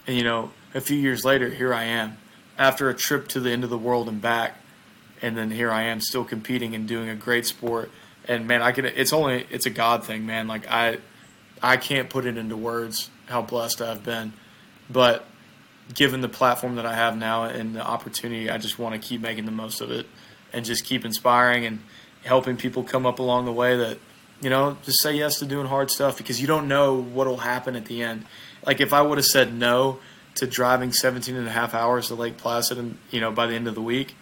[0.07, 2.17] And you know, a few years later, here I am,
[2.57, 4.55] after a trip to the end of the world and back,
[5.21, 7.91] and then here I am still competing and doing a great sport
[8.29, 8.85] and man, I can.
[8.85, 10.47] It's only it's a God thing, man.
[10.47, 10.99] Like I,
[11.61, 14.33] I can't put it into words how blessed I've been,
[14.89, 15.25] but
[15.93, 19.19] given the platform that I have now and the opportunity, I just want to keep
[19.19, 20.05] making the most of it
[20.53, 21.79] and just keep inspiring and
[22.23, 23.97] helping people come up along the way that
[24.41, 27.75] you know just say yes to doing hard stuff because you don't know what'll happen
[27.75, 28.25] at the end.
[28.63, 29.99] Like if I would have said no
[30.35, 33.55] to driving 17 and a half hours to Lake Placid and you know by the
[33.55, 34.15] end of the week,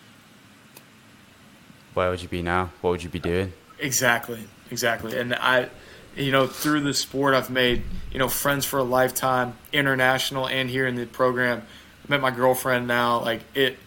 [1.94, 2.72] where would you be now?
[2.80, 3.52] What would you be doing?
[3.80, 5.18] Exactly, exactly.
[5.18, 5.70] And I,
[6.16, 10.70] you know, through the sport, I've made you know friends for a lifetime, international, and
[10.70, 11.62] here in the program.
[12.04, 13.22] I met my girlfriend now.
[13.22, 13.78] Like it,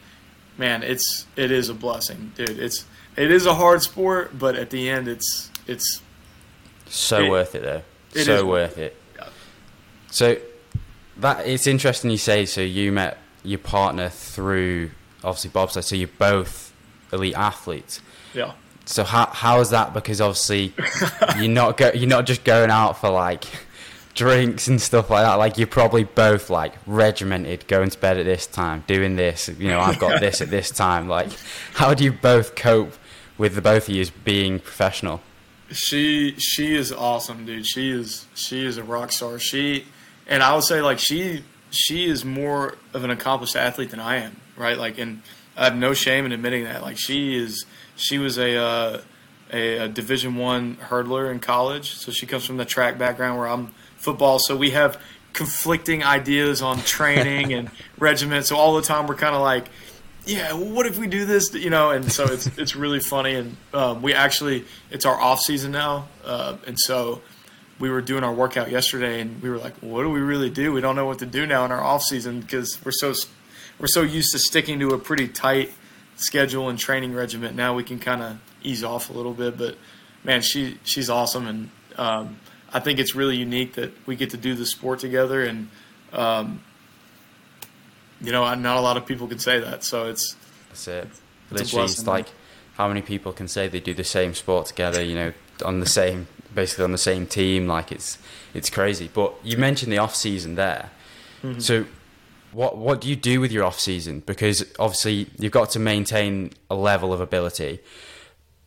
[0.58, 2.50] man, it's it is a blessing, dude.
[2.50, 2.84] It's
[3.16, 6.00] it is a hard sport, but at the end, it's it's
[6.86, 7.82] so it, worth it though.
[8.14, 8.96] It so worth it.
[9.16, 9.28] Yeah.
[10.10, 10.36] So
[11.18, 12.46] that it's interesting you say.
[12.46, 14.90] So you met your partner through
[15.24, 15.84] obviously bobsled.
[15.84, 16.72] So you're both
[17.12, 18.00] elite athletes.
[18.34, 18.52] Yeah.
[18.90, 19.94] So how how is that?
[19.94, 20.74] Because obviously
[21.38, 23.44] you're not go, you're not just going out for like
[24.14, 25.34] drinks and stuff like that.
[25.34, 29.48] Like you're probably both like regimented, going to bed at this time, doing this.
[29.48, 31.08] You know, I've got this at this time.
[31.08, 31.28] Like,
[31.74, 32.94] how do you both cope
[33.38, 35.20] with the both of you being professional?
[35.70, 37.66] She she is awesome, dude.
[37.66, 39.38] She is she is a rock star.
[39.38, 39.86] She
[40.26, 44.16] and I would say like she she is more of an accomplished athlete than I
[44.16, 44.76] am, right?
[44.76, 45.22] Like, and
[45.56, 46.82] I have no shame in admitting that.
[46.82, 47.64] Like, she is
[48.00, 49.00] she was a uh,
[49.52, 53.46] a, a, Division One hurdler in college, so she comes from the track background where
[53.46, 54.38] I'm football.
[54.38, 55.00] So we have
[55.32, 58.46] conflicting ideas on training and regiment.
[58.46, 59.66] So all the time we're kind of like,
[60.24, 61.52] yeah, what if we do this?
[61.54, 63.34] You know, and so it's it's really funny.
[63.34, 67.20] And um, we actually it's our off season now, uh, and so
[67.78, 70.72] we were doing our workout yesterday, and we were like, what do we really do?
[70.72, 73.12] We don't know what to do now in our off season because we're so
[73.78, 75.72] we're so used to sticking to a pretty tight
[76.20, 77.56] schedule and training regiment.
[77.56, 79.76] Now we can kind of ease off a little bit, but
[80.24, 82.38] man, she she's awesome, and um,
[82.72, 85.68] I think it's really unique that we get to do the sport together, and
[86.12, 86.60] um,
[88.20, 89.84] you know, not a lot of people can say that.
[89.84, 90.36] So it's
[90.68, 91.08] that's it.
[91.50, 92.28] It's Literally, it's like
[92.74, 95.02] how many people can say they do the same sport together?
[95.02, 95.32] You know,
[95.64, 97.66] on the same basically on the same team.
[97.66, 98.18] Like it's
[98.54, 99.10] it's crazy.
[99.12, 100.90] But you mentioned the off season there,
[101.42, 101.60] mm-hmm.
[101.60, 101.86] so
[102.52, 104.20] what what do you do with your off season?
[104.20, 107.80] Because obviously you've got to maintain a level of ability,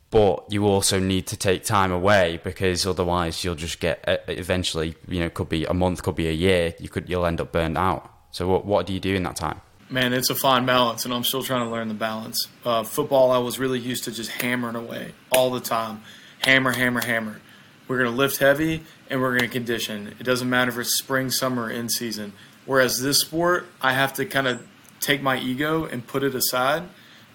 [0.10, 4.96] but you also need to take time away because otherwise you'll just get uh, eventually.
[5.08, 6.74] You know, could be a month, could be a year.
[6.80, 8.10] You could you'll end up burned out.
[8.32, 9.62] So what what do you do in that time?
[9.90, 12.48] Man, it's a fine balance, and I'm still trying to learn the balance.
[12.66, 16.02] Uh, football, I was really used to just hammering away all the time,
[16.40, 17.42] hammer, hammer, hammer.
[17.88, 20.16] We're to lift heavy and we're to condition.
[20.18, 22.32] It doesn't matter if it's spring, summer, in season
[22.66, 24.66] Whereas this sport, I have to kind of
[25.00, 26.84] take my ego and put it aside,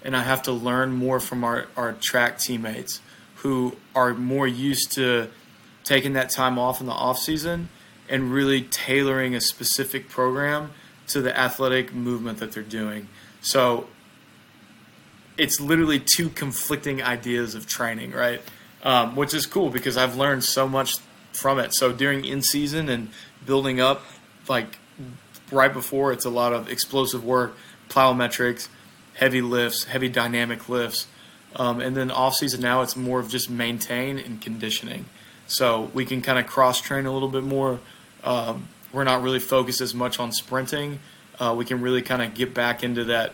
[0.03, 3.01] and I have to learn more from our, our track teammates
[3.37, 5.29] who are more used to
[5.85, 7.69] taking that time off in the off season
[8.09, 10.71] and really tailoring a specific program
[11.09, 13.09] to the athletic movement that they're doing.
[13.41, 13.87] So
[15.37, 18.43] it's literally two conflicting ideas of training, right?
[18.83, 20.97] Um, which is cool because I've learned so much
[21.33, 21.75] from it.
[21.75, 23.11] So during in season and
[23.47, 24.03] building up,
[24.49, 24.79] like
[25.51, 27.57] right before it's a lot of explosive work,
[27.89, 28.69] plyometrics,
[29.15, 31.07] heavy lifts, heavy dynamic lifts.
[31.57, 35.07] Um, and then off season now it's more of just maintain and conditioning.
[35.47, 37.81] So we can kind of cross train a little bit more.
[38.23, 41.01] Um, we're not really focused as much on sprinting.
[41.41, 43.33] Uh, we can really kind of get back into that,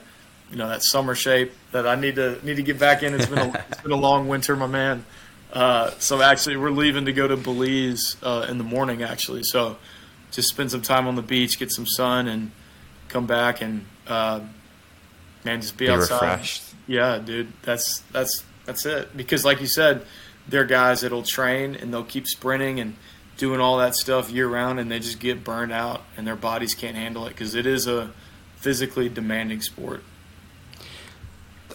[0.51, 3.15] you know, that summer shape that I need to need to get back in.
[3.15, 5.05] It's been a, it's been a long winter, my man.
[5.53, 9.03] Uh, so actually, we're leaving to go to Belize uh, in the morning.
[9.03, 9.77] Actually, so
[10.35, 12.51] just spend some time on the beach, get some sun, and
[13.09, 14.41] come back and uh,
[15.45, 16.15] man, just be, be outside.
[16.15, 16.75] Refreshed.
[16.87, 19.17] Yeah, dude, that's that's that's it.
[19.17, 20.05] Because like you said,
[20.49, 22.97] they're guys that'll train and they'll keep sprinting and
[23.37, 26.75] doing all that stuff year round, and they just get burned out, and their bodies
[26.75, 28.11] can't handle it because it is a
[28.57, 30.03] physically demanding sport.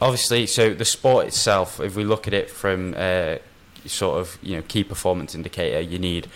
[0.02, 3.38] Obviously, so the sport itself, if we look at it from uh,
[3.86, 6.28] sort of you know key performance indicator, you need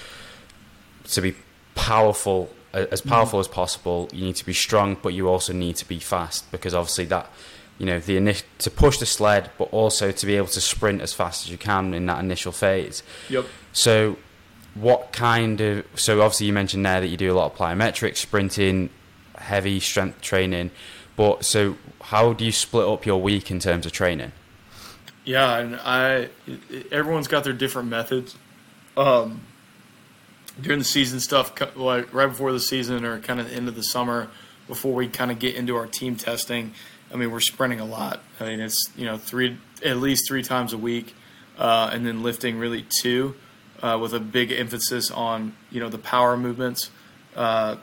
[1.06, 1.36] to be
[1.76, 3.42] powerful as powerful mm.
[3.42, 4.10] as possible.
[4.12, 7.30] You need to be strong, but you also need to be fast because obviously that
[7.78, 11.02] you know the init- to push the sled, but also to be able to sprint
[11.02, 13.04] as fast as you can in that initial phase.
[13.30, 13.46] Yep.
[13.72, 14.18] So,
[14.76, 18.18] what kind of so obviously you mentioned there that you do a lot of plyometrics,
[18.18, 18.90] sprinting,
[19.36, 20.72] heavy strength training,
[21.16, 24.32] but so how do you split up your week in terms of training?
[25.26, 26.30] Yeah, and I
[26.92, 28.36] everyone's got their different methods.
[28.98, 29.42] Um,
[30.62, 33.76] during the season stuff, like right before the season or kind of the end of
[33.76, 34.30] the summer,
[34.68, 36.74] before we kind of get into our team testing,
[37.12, 38.22] I mean we're sprinting a lot.
[38.40, 41.16] I mean it's you know three at least three times a week,
[41.58, 43.36] uh, and then lifting really two,
[43.82, 46.92] uh, with a big emphasis on you know the power movements,
[47.36, 47.78] uh,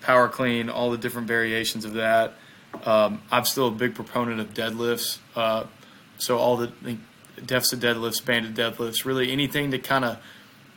[0.00, 2.34] power clean, all the different variations of that.
[2.84, 5.18] Um, I'm still a big proponent of deadlifts.
[5.34, 5.64] Uh,
[6.18, 6.72] so all the
[7.44, 10.18] deficit deadlifts, banded deadlifts, really anything to kind of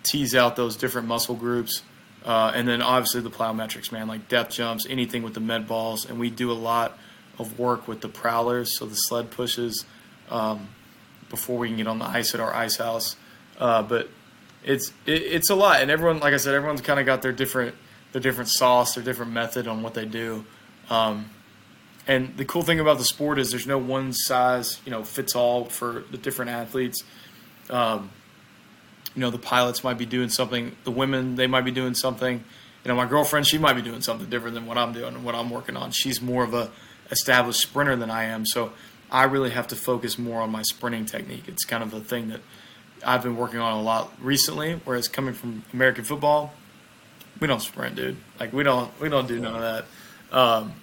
[0.04, 1.82] tease out those different muscle groups.
[2.26, 6.06] Uh, and then obviously the plyometrics, man, like depth jumps, anything with the med balls.
[6.06, 6.98] And we do a lot
[7.40, 9.86] of work with the prowlers, so the sled pushes
[10.30, 10.70] um,
[11.30, 13.16] before we can get on the ice at our ice house.
[13.58, 14.10] Uh, but
[14.64, 17.32] it's it, it's a lot, and everyone, like I said, everyone's kind of got their
[17.32, 17.76] different
[18.12, 20.46] their different sauce, their different method on what they do.
[20.90, 21.30] Um,
[22.08, 25.36] and the cool thing about the sport is there's no one size you know fits
[25.36, 27.04] all for the different athletes.
[27.70, 28.12] Um,
[29.16, 32.44] you know the pilots might be doing something, the women they might be doing something.
[32.84, 35.24] You know my girlfriend she might be doing something different than what I'm doing and
[35.24, 35.92] what I'm working on.
[35.92, 36.72] She's more of a
[37.12, 38.74] established sprinter than I am, so
[39.12, 41.44] I really have to focus more on my sprinting technique.
[41.48, 42.42] It's kind of a thing that
[43.06, 44.80] I've been working on a lot recently.
[44.86, 46.54] Whereas coming from American football,
[47.40, 48.18] we don't sprint, dude.
[48.40, 49.86] Like we don't we don't do none of that.
[50.38, 50.74] Um,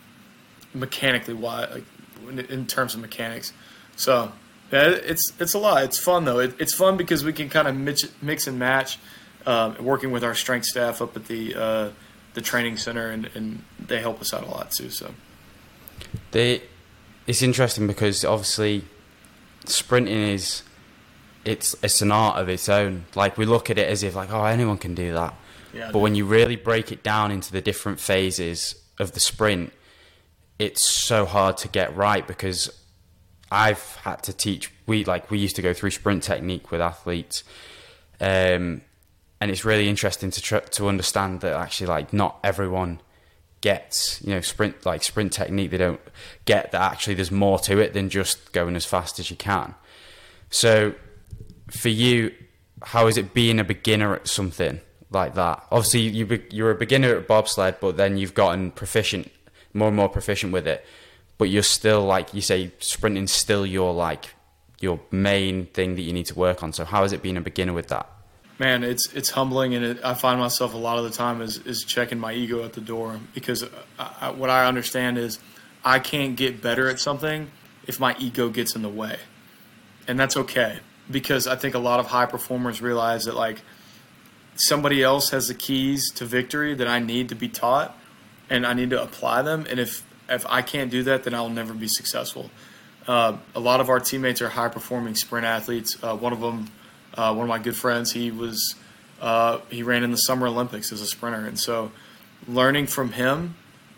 [0.72, 3.52] mechanically why like in terms of mechanics.
[3.96, 4.32] So
[4.72, 5.82] yeah, it's it's a lot.
[5.84, 6.38] It's fun though.
[6.38, 8.98] It, it's fun because we can kind of mix, mix and match,
[9.46, 11.90] um, working with our strength staff up at the uh,
[12.34, 14.90] the training center, and, and they help us out a lot too.
[14.90, 15.12] So
[16.30, 16.62] they,
[17.26, 18.84] it's interesting because obviously
[19.66, 20.62] sprinting is
[21.44, 23.06] it's it's an art of its own.
[23.14, 25.34] Like we look at it as if like oh anyone can do that,
[25.74, 29.72] yeah, but when you really break it down into the different phases of the sprint,
[30.60, 32.70] it's so hard to get right because
[33.50, 34.72] I've had to teach.
[34.86, 37.42] We like we used to go through sprint technique with athletes,
[38.20, 38.82] um,
[39.40, 43.00] and it's really interesting to tr- to understand that actually like not everyone
[43.60, 45.70] gets you know sprint like sprint technique.
[45.70, 46.00] They don't
[46.44, 49.74] get that actually there's more to it than just going as fast as you can.
[50.50, 50.94] So
[51.70, 52.32] for you,
[52.82, 54.80] how is it being a beginner at something
[55.10, 55.64] like that?
[55.70, 59.30] Obviously, you you're a beginner at bobsled, but then you've gotten proficient
[59.72, 60.84] more and more proficient with it.
[61.40, 64.34] But you're still like you say, sprinting still your like
[64.78, 66.74] your main thing that you need to work on.
[66.74, 68.06] So how has it been a beginner with that?
[68.58, 71.56] Man, it's it's humbling, and it, I find myself a lot of the time is
[71.64, 73.68] is checking my ego at the door because uh,
[73.98, 75.38] I, what I understand is
[75.82, 77.50] I can't get better at something
[77.86, 79.16] if my ego gets in the way,
[80.06, 80.80] and that's okay
[81.10, 83.62] because I think a lot of high performers realize that like
[84.56, 87.96] somebody else has the keys to victory that I need to be taught,
[88.50, 89.66] and I need to apply them.
[89.70, 92.50] And if if I can't do that, then I'll never be successful.
[93.06, 95.98] Uh, a lot of our teammates are high performing sprint athletes.
[96.02, 96.70] Uh, one of them,
[97.14, 98.76] uh, one of my good friends, he was
[99.20, 101.92] uh, he ran in the Summer Olympics as a sprinter, and so
[102.48, 103.54] learning from him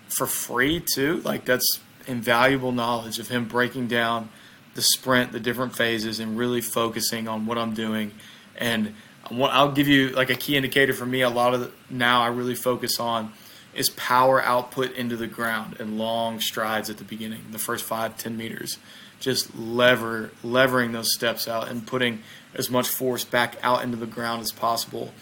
[0.09, 4.29] for free too, like that's invaluable knowledge of him breaking down
[4.75, 8.13] the sprint, the different phases, and really focusing on what I'm doing.
[8.57, 8.95] And
[9.31, 11.23] I'll give you like a key indicator for me.
[11.23, 13.33] A lot of the, now I really focus on
[13.75, 18.17] is power output into the ground and long strides at the beginning, the first five,
[18.17, 18.79] ten meters.
[19.21, 22.23] Just lever, levering those steps out and putting
[22.55, 25.13] as much force back out into the ground as possible.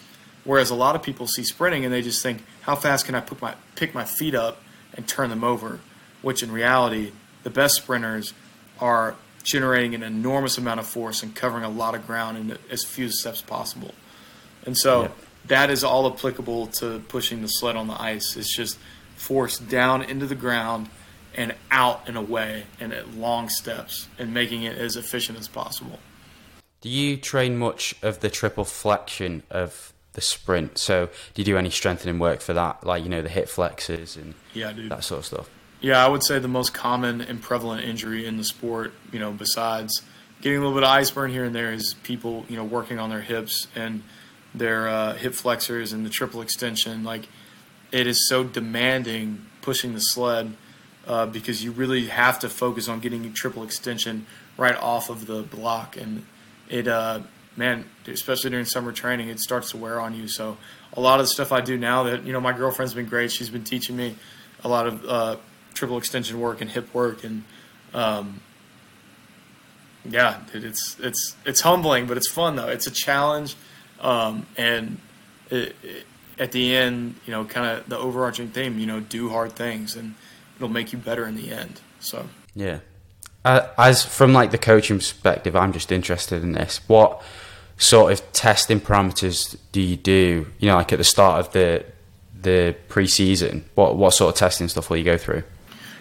[0.43, 3.21] Whereas a lot of people see sprinting and they just think, how fast can I
[3.21, 4.61] put my, pick my feet up
[4.95, 5.79] and turn them over?
[6.21, 7.11] Which in reality,
[7.43, 8.33] the best sprinters
[8.79, 12.83] are generating an enormous amount of force and covering a lot of ground in as
[12.83, 13.93] few steps possible.
[14.65, 15.09] And so, yeah
[15.45, 18.35] that is all applicable to pushing the sled on the ice.
[18.35, 18.77] It's just
[19.15, 20.89] force down into the ground
[21.35, 25.99] and out and away and at long steps and making it as efficient as possible.
[26.81, 30.77] Do you train much of the triple flexion of the sprint?
[30.77, 34.17] So do you do any strengthening work for that, like you know the hip flexors
[34.17, 34.91] and yeah, dude.
[34.91, 35.49] that sort of stuff?
[35.79, 39.31] Yeah, I would say the most common and prevalent injury in the sport, you know,
[39.31, 40.01] besides
[40.41, 42.99] getting a little bit of ice burn here and there, is people you know working
[42.99, 44.03] on their hips and
[44.53, 47.03] their uh, hip flexors and the triple extension.
[47.03, 47.27] Like
[47.91, 50.55] it is so demanding pushing the sled
[51.07, 54.25] uh, because you really have to focus on getting your triple extension
[54.57, 55.97] right off of the block.
[55.97, 56.25] And
[56.69, 57.21] it, uh,
[57.55, 60.27] man, especially during summer training, it starts to wear on you.
[60.27, 60.57] So
[60.93, 63.31] a lot of the stuff I do now that, you know, my girlfriend's been great.
[63.31, 64.15] She's been teaching me
[64.63, 65.35] a lot of uh,
[65.73, 67.23] triple extension work and hip work.
[67.23, 67.43] And,
[67.93, 68.41] um,
[70.07, 72.67] yeah, dude, it's, it's, it's humbling, but it's fun though.
[72.67, 73.55] It's a challenge
[74.01, 74.99] um, and
[75.49, 76.05] it, it,
[76.37, 79.95] at the end, you know, kind of the overarching theme, you know, do hard things
[79.95, 80.15] and
[80.55, 81.79] it'll make you better in the end.
[81.99, 82.79] So yeah.
[83.43, 86.81] Uh, as from like the coaching perspective, I'm just interested in this.
[86.87, 87.21] What
[87.77, 90.47] sort of testing parameters do you do?
[90.59, 91.85] You know, like at the start of the
[92.39, 95.43] the preseason, what what sort of testing stuff will you go through?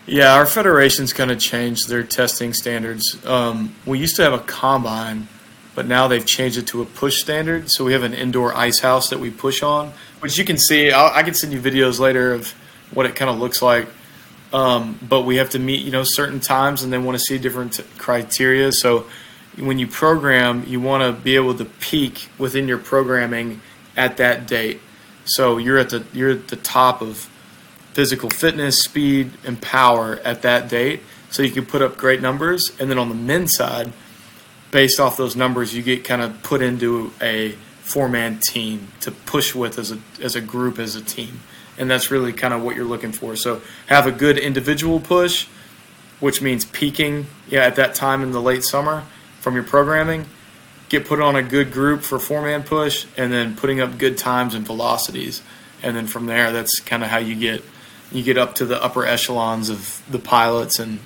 [0.07, 3.25] Yeah, our federation's kind of changed their testing standards.
[3.25, 5.29] Um, we used to have a combine,
[5.81, 7.71] but now they've changed it to a push standard.
[7.71, 10.93] So we have an indoor ice house that we push on, which you can see.
[10.93, 12.51] I'll, i can send you videos later of
[12.93, 13.89] what it kind of looks like.
[14.53, 17.39] Um, but we have to meet, you know, certain times, and they want to see
[17.39, 18.73] different criteria.
[18.73, 19.07] So
[19.57, 23.63] when you program, you want to be able to peak within your programming
[23.97, 24.83] at that date.
[25.25, 27.31] So you're at the you're at the top of
[27.95, 31.01] physical fitness, speed, and power at that date.
[31.31, 33.95] So you can put up great numbers, and then on the men's side,
[34.71, 37.53] based off those numbers, you get kind of put into a
[37.83, 41.41] four-man team to push with as a as a group as a team,
[41.79, 43.37] and that's really kind of what you're looking for.
[43.37, 45.47] So have a good individual push,
[46.21, 49.05] which means peaking yeah at that time in the late summer
[49.41, 50.27] from your programming.
[50.89, 54.55] Get put on a good group for four-man push, and then putting up good times
[54.55, 55.43] and velocities,
[55.83, 57.63] and then from there, that's kind of how you get
[58.13, 60.99] you get up to the upper echelons of the pilots and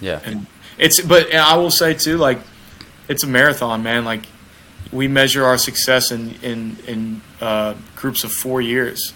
[0.00, 0.46] yeah and
[0.78, 2.38] it's but i will say too like
[3.08, 4.26] it's a marathon man like
[4.92, 9.12] we measure our success in in in uh, groups of four years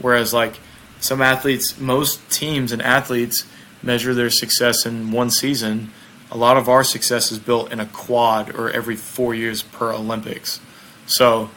[0.00, 0.58] whereas like
[1.00, 3.46] some athletes most teams and athletes
[3.82, 5.90] measure their success in one season
[6.30, 9.92] a lot of our success is built in a quad or every four years per
[9.92, 10.60] olympics
[11.06, 11.50] so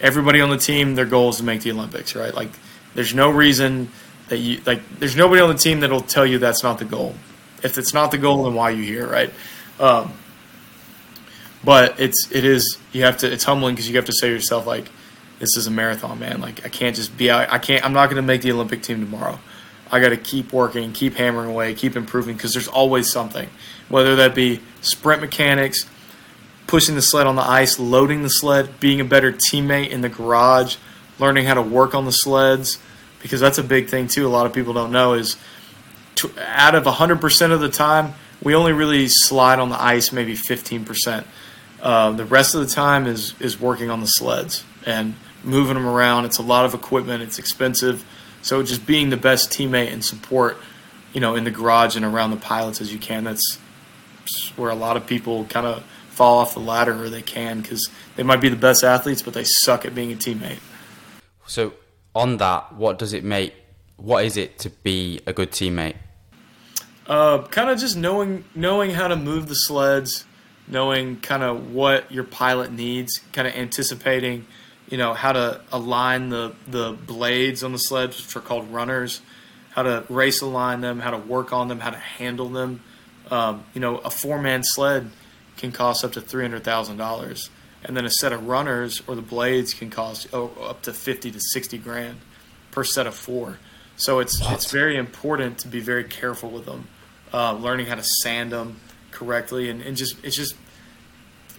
[0.00, 2.50] everybody on the team their goal is to make the olympics right like
[2.94, 3.90] there's no reason
[4.30, 4.80] that you like.
[4.98, 7.14] There's nobody on the team that'll tell you that's not the goal.
[7.62, 9.30] If it's not the goal, then why are you here, right?
[9.78, 10.14] Um,
[11.64, 14.34] but it's it is you have to it's humbling because you have to say to
[14.34, 14.88] yourself like
[15.38, 18.06] this is a marathon man like i can't just be i, I can't i'm not
[18.06, 19.38] going to make the olympic team tomorrow
[19.90, 23.48] i got to keep working keep hammering away keep improving because there's always something
[23.88, 25.88] whether that be sprint mechanics
[26.66, 30.08] pushing the sled on the ice loading the sled being a better teammate in the
[30.08, 30.76] garage
[31.20, 32.78] learning how to work on the sleds
[33.22, 34.26] because that's a big thing too.
[34.26, 35.36] A lot of people don't know is
[36.16, 40.34] to, out of 100% of the time, we only really slide on the ice maybe
[40.34, 41.24] 15%.
[41.82, 45.86] Uh, the rest of the time is is working on the sleds and moving them
[45.86, 46.24] around.
[46.24, 47.22] It's a lot of equipment.
[47.22, 48.04] It's expensive.
[48.42, 50.56] So just being the best teammate and support,
[51.12, 53.24] you know, in the garage and around the pilots as you can.
[53.24, 53.58] That's
[54.56, 57.88] where a lot of people kind of fall off the ladder, or they can because
[58.16, 60.58] they might be the best athletes, but they suck at being a teammate.
[61.46, 61.72] So
[62.14, 63.54] on that, what does it make?
[63.96, 65.96] What is it to be a good teammate?
[67.06, 70.24] Uh, kind of just knowing knowing how to move the sleds,
[70.70, 74.46] knowing kind of what your pilot needs, kind of anticipating,
[74.88, 79.20] you know, how to align the the blades on the sleds, which are called runners,
[79.70, 82.82] how to race align them, how to work on them, how to handle them.
[83.30, 85.10] Um, you know, a four man sled
[85.56, 87.50] can cost up to three hundred thousand dollars
[87.84, 91.30] and then a set of runners or the blades can cost oh, up to 50
[91.30, 92.18] to 60 grand
[92.70, 93.58] per set of four
[93.96, 94.54] so it's what?
[94.54, 96.88] it's very important to be very careful with them
[97.32, 98.76] uh, learning how to sand them
[99.10, 100.54] correctly and, and just it's just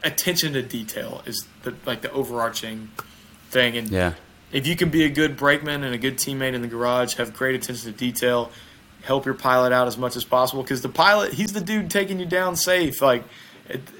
[0.04, 2.89] attention to detail is the like the overarching
[3.49, 4.14] thing and yeah
[4.52, 7.34] if you can be a good brakeman and a good teammate in the garage have
[7.34, 8.52] great attention to detail
[9.04, 12.20] help your pilot out as much as possible because the pilot he's the dude taking
[12.20, 13.24] you down safe like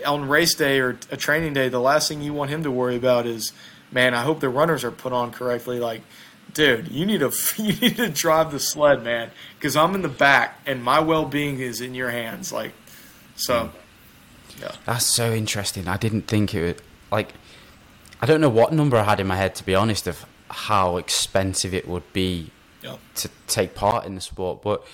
[0.06, 2.96] on race day or a training day, the last thing you want him to worry
[2.96, 3.54] about is,
[3.92, 5.80] man, I hope the runners are put on correctly.
[5.80, 6.02] Like,
[6.54, 7.32] dude, you need to
[7.62, 11.26] you need to drive the sled, man, because I'm in the back and my well
[11.26, 12.52] being is in your hands.
[12.52, 12.74] Like,
[13.36, 13.72] so,
[14.60, 14.72] yeah.
[14.86, 15.88] That's so interesting.
[15.88, 17.34] I didn't think it would like.
[18.22, 20.98] I don't know what number I had in my head to be honest of how
[20.98, 22.52] expensive it would be
[22.84, 22.98] yeah.
[23.16, 24.86] to take part in the sport, but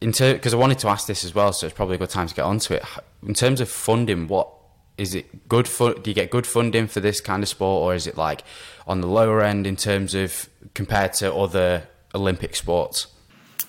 [0.00, 2.26] in because I wanted to ask this as well, so it's probably a good time
[2.26, 2.82] to get onto it.
[3.26, 4.48] In terms of funding, what
[4.96, 5.94] is it good for?
[5.94, 8.42] Do you get good funding for this kind of sport, or is it like
[8.86, 13.08] on the lower end in terms of compared to other Olympic sports?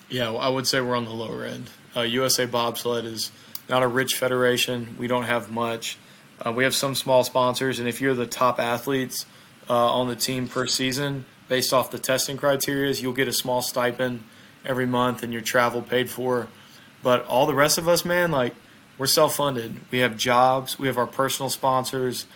[0.08, 1.70] Yeah, well, I would say we're on the lower end.
[1.94, 3.30] Uh, USA Bobsled is
[3.68, 4.96] not a rich federation.
[4.98, 5.98] We don't have much.
[6.44, 9.26] Uh, we have some small sponsors, and if you're the top athletes
[9.70, 13.62] uh, on the team per season, based off the testing criteria, you'll get a small
[13.62, 14.24] stipend
[14.64, 16.48] every month and your travel paid for.
[17.02, 18.54] But all the rest of us, man, like
[18.98, 19.80] we're self funded.
[19.90, 22.26] We have jobs, we have our personal sponsors.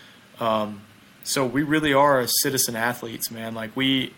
[0.40, 0.82] Um,
[1.24, 3.54] so we really are citizen athletes, man.
[3.54, 4.12] Like we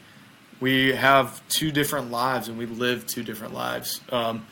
[0.61, 4.01] we have two different lives and we live two different lives.
[4.11, 4.47] Um,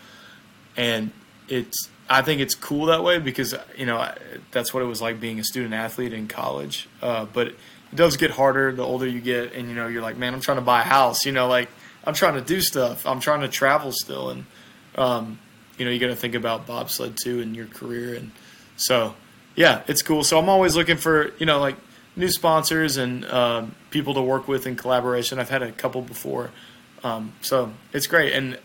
[0.76, 1.10] and
[1.48, 4.12] it's I think it's cool that way because you know
[4.52, 6.88] that's what it was like being a student athlete in college.
[7.02, 7.56] Uh, but it
[7.94, 10.58] does get harder the older you get, and you know you're like, man, I'm trying
[10.58, 11.24] to buy a house.
[11.24, 11.68] You know, like
[12.04, 13.06] I'm trying to do stuff.
[13.06, 14.46] I'm trying to travel still, and
[14.96, 15.38] um,
[15.78, 18.30] you know you got to think about bobsled too in your career, and
[18.76, 19.14] so
[19.56, 20.22] yeah, it's cool.
[20.22, 21.76] So I'm always looking for you know like
[22.14, 25.38] new sponsors and um, people to work with in collaboration.
[25.40, 26.50] I've had a couple before,
[27.02, 28.32] um, so it's great.
[28.32, 28.58] And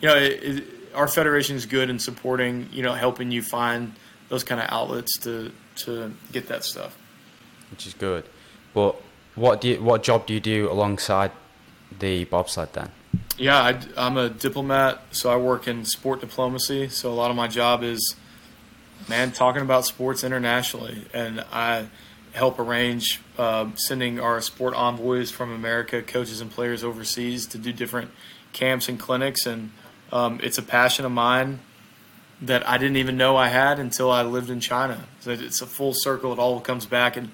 [0.00, 0.64] you know, it, it,
[0.94, 3.92] our federation is good in supporting you know helping you find
[4.28, 6.96] those kind of outlets to to get that stuff.
[7.70, 8.24] Which is good.
[8.72, 8.96] But
[9.34, 11.32] what do you, what job do you do alongside
[11.98, 12.90] the bobsled then?
[13.36, 13.60] Yeah,
[13.96, 16.88] I, am a diplomat, so I work in sport diplomacy.
[16.88, 18.14] So a lot of my job is,
[19.08, 21.88] man, talking about sports internationally, and I
[22.32, 27.72] help arrange uh, sending our sport envoys from America, coaches and players overseas to do
[27.72, 28.10] different
[28.52, 29.46] camps and clinics.
[29.46, 29.70] And
[30.14, 31.58] um, it's a passion of mine
[32.40, 35.04] that I didn't even know I had until I lived in China.
[35.20, 36.32] So it's a full circle.
[36.32, 37.30] It all comes back, and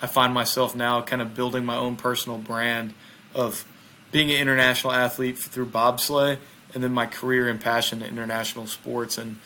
[0.00, 2.94] I find myself now kind of building my own personal brand
[3.34, 3.64] of
[4.10, 6.38] being an international athlete through bobsleigh,
[6.72, 9.18] and then my career and passion in international sports.
[9.18, 9.38] And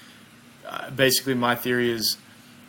[0.66, 2.16] uh, basically, my theory is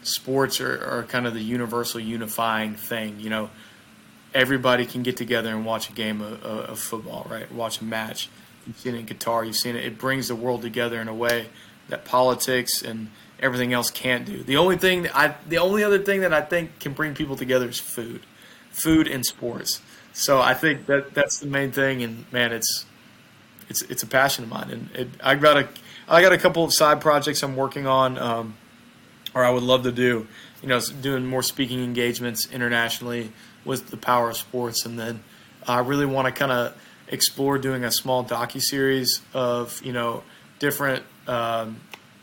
[0.01, 3.19] sports are, are kind of the universal unifying thing.
[3.19, 3.49] You know,
[4.33, 7.51] everybody can get together and watch a game of, of, football, right?
[7.51, 8.29] Watch a match.
[8.69, 9.47] You've seen it in Qatar.
[9.47, 9.83] You've seen it.
[9.83, 11.47] It brings the world together in a way
[11.87, 13.09] that politics and
[13.39, 14.43] everything else can't do.
[14.43, 17.35] The only thing that I, the only other thing that I think can bring people
[17.35, 18.21] together is food,
[18.69, 19.81] food and sports.
[20.13, 22.03] So I think that that's the main thing.
[22.03, 22.85] And man, it's
[23.69, 24.69] it's it's a passion of mine.
[24.69, 25.67] And it, I got a
[26.07, 28.19] I got a couple of side projects I'm working on.
[28.19, 28.55] Um,
[29.33, 30.27] or I would love to do,
[30.61, 33.31] you know, doing more speaking engagements internationally
[33.65, 35.23] with the power of sports, and then
[35.67, 36.75] I really want to kind of
[37.09, 40.23] explore doing a small docu series of you know
[40.59, 41.79] different um,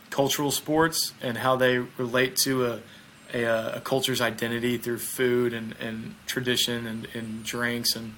[0.09, 2.79] cultural sports and how they relate to a,
[3.33, 3.43] a,
[3.75, 8.15] a, culture's identity through food and, and tradition and, and drinks and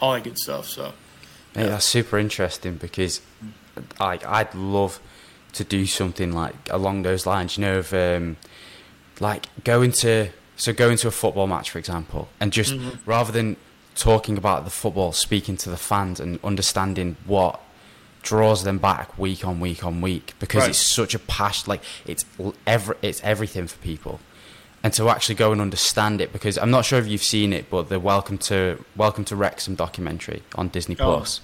[0.00, 0.66] all that good stuff.
[0.66, 0.92] So,
[1.54, 1.66] yeah.
[1.66, 3.20] that's super interesting because
[3.98, 5.00] like I'd love
[5.52, 7.56] to do something like along those lines.
[7.56, 8.36] You know, of um,
[9.18, 13.10] like going to so going to a football match, for example, and just mm-hmm.
[13.10, 13.56] rather than
[14.00, 17.60] talking about the football, speaking to the fans and understanding what
[18.22, 20.70] draws them back week on week on week because right.
[20.70, 21.68] it's such a passion.
[21.68, 22.24] Like it's
[22.66, 24.20] every it's everything for people.
[24.82, 27.68] And to actually go and understand it, because I'm not sure if you've seen it,
[27.68, 31.04] but the Welcome to Welcome to Wrexham documentary on Disney oh.
[31.04, 31.42] Plus.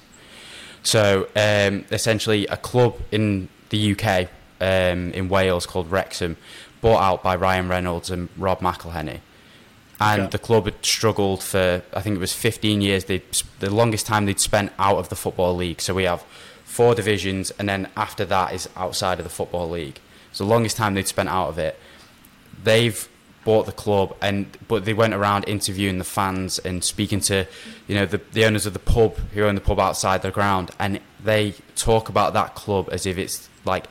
[0.82, 4.30] So um, essentially, a club in the UK
[4.62, 6.38] um, in Wales called Wrexham,
[6.80, 9.20] bought out by Ryan Reynolds and Rob McElhenney.
[9.98, 10.30] And okay.
[10.30, 13.04] the club had struggled for, I think it was 15 years.
[13.04, 13.22] They
[13.60, 15.80] the longest time they'd spent out of the football league.
[15.80, 16.22] So we have
[16.64, 19.98] four divisions, and then after that is outside of the football league.
[20.32, 21.78] So the longest time they'd spent out of it.
[22.62, 23.08] They've
[23.46, 27.46] bought the club, and but they went around interviewing the fans and speaking to,
[27.86, 30.70] you know, the, the owners of the pub who own the pub outside the ground,
[30.78, 33.86] and they talk about that club as if it's like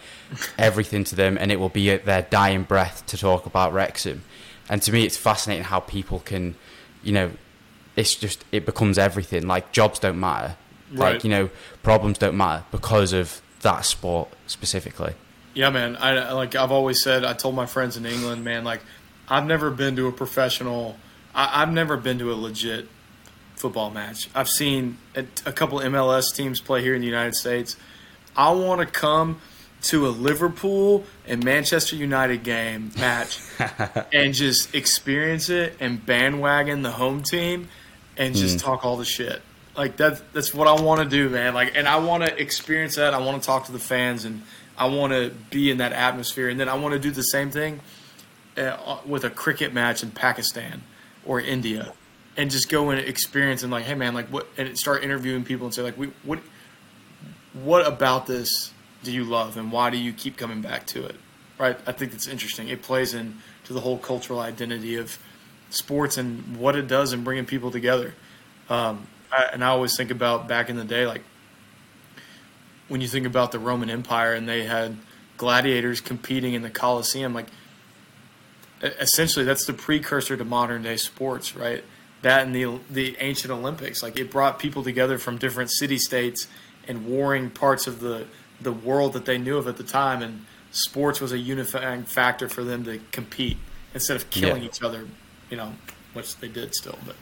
[0.59, 4.23] everything to them, and it will be their dying breath to talk about Wrexham.
[4.69, 6.55] And to me, it's fascinating how people can,
[7.03, 7.31] you know,
[7.95, 9.47] it's just it becomes everything.
[9.47, 10.55] Like jobs don't matter,
[10.91, 11.13] right.
[11.13, 11.49] like you know,
[11.83, 15.13] problems don't matter because of that sport specifically.
[15.53, 15.95] Yeah, man.
[15.97, 17.23] I like I've always said.
[17.23, 18.81] I told my friends in England, man, like
[19.29, 20.97] I've never been to a professional.
[21.33, 22.87] I, have never been to a legit
[23.55, 24.29] football match.
[24.33, 27.75] I've seen a, a couple MLS teams play here in the United States.
[28.35, 29.39] I want to come
[29.85, 33.39] to a Liverpool and Manchester United game match
[34.13, 37.67] and just experience it and bandwagon the home team
[38.17, 38.61] and just mm.
[38.61, 39.41] talk all the shit.
[39.77, 41.53] Like that that's what I want to do, man.
[41.53, 43.13] Like and I want to experience that.
[43.13, 44.41] I want to talk to the fans and
[44.77, 47.51] I want to be in that atmosphere and then I want to do the same
[47.51, 47.79] thing
[48.57, 50.81] uh, with a cricket match in Pakistan
[51.25, 51.93] or India
[52.37, 55.67] and just go and experience and like, hey man, like what and start interviewing people
[55.67, 56.39] and say like, we what
[57.53, 58.71] what about this
[59.05, 61.15] do you love and why do you keep coming back to it?
[61.57, 61.77] Right?
[61.87, 62.67] I think it's interesting.
[62.67, 65.17] It plays into the whole cultural identity of
[65.69, 68.13] sports and what it does in bringing people together.
[68.69, 71.21] Um, I, and I always think about back in the day, like
[72.87, 74.97] when you think about the Roman Empire and they had
[75.37, 77.47] gladiators competing in the Colosseum, like
[78.81, 81.83] essentially that's the precursor to modern day sports, right?
[82.21, 86.47] That and the the ancient Olympics, like it brought people together from different city states
[86.87, 88.27] and warring parts of the
[88.61, 92.49] the world that they knew of at the time, and sports was a unifying factor
[92.49, 93.57] for them to compete
[93.93, 94.69] instead of killing yeah.
[94.69, 95.07] each other.
[95.49, 95.73] You know,
[96.13, 97.15] which they did still, but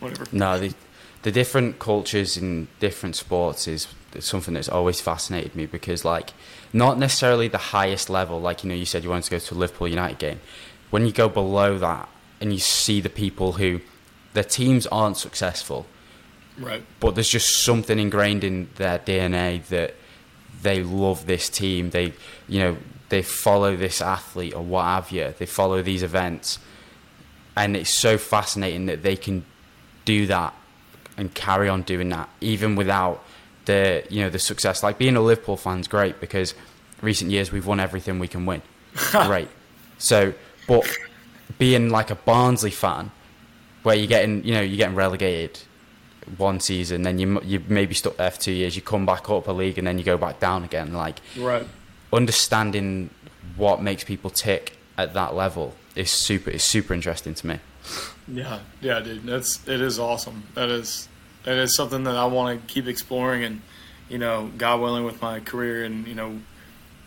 [0.00, 0.26] whatever.
[0.32, 0.74] No, the
[1.22, 3.88] the different cultures in different sports is
[4.20, 6.32] something that's always fascinated me because, like,
[6.72, 8.40] not necessarily the highest level.
[8.40, 10.40] Like you know, you said you wanted to go to a Liverpool United game.
[10.90, 12.08] When you go below that
[12.40, 13.80] and you see the people who
[14.32, 15.86] their teams aren't successful,
[16.56, 16.82] Right.
[17.00, 19.94] but there's just something ingrained in their DNA that
[20.62, 21.90] they love this team.
[21.90, 22.12] They,
[22.48, 22.76] you know,
[23.08, 25.34] they follow this athlete or what have you.
[25.38, 26.58] They follow these events,
[27.56, 29.44] and it's so fascinating that they can
[30.04, 30.54] do that
[31.16, 33.24] and carry on doing that even without
[33.64, 34.82] the, you know, the success.
[34.82, 36.54] Like being a Liverpool fan's great because
[37.02, 38.62] recent years we've won everything we can win.
[39.10, 39.48] great.
[39.98, 40.32] So,
[40.66, 40.86] but
[41.58, 43.10] being like a Barnsley fan,
[43.82, 45.60] where you're getting, you know, you're getting relegated
[46.36, 49.48] one season, then you you maybe stuck there for two years, you come back up
[49.48, 50.92] a league, and then you go back down again.
[50.92, 51.66] Like Right.
[52.12, 53.10] understanding
[53.56, 57.58] what makes people tick at that level is super is super interesting to me.
[58.26, 59.24] Yeah, yeah, dude.
[59.24, 60.44] That's it is awesome.
[60.54, 61.08] That is
[61.44, 63.62] that is something that I want to keep exploring, and
[64.08, 66.38] you know, God willing, with my career, and you know,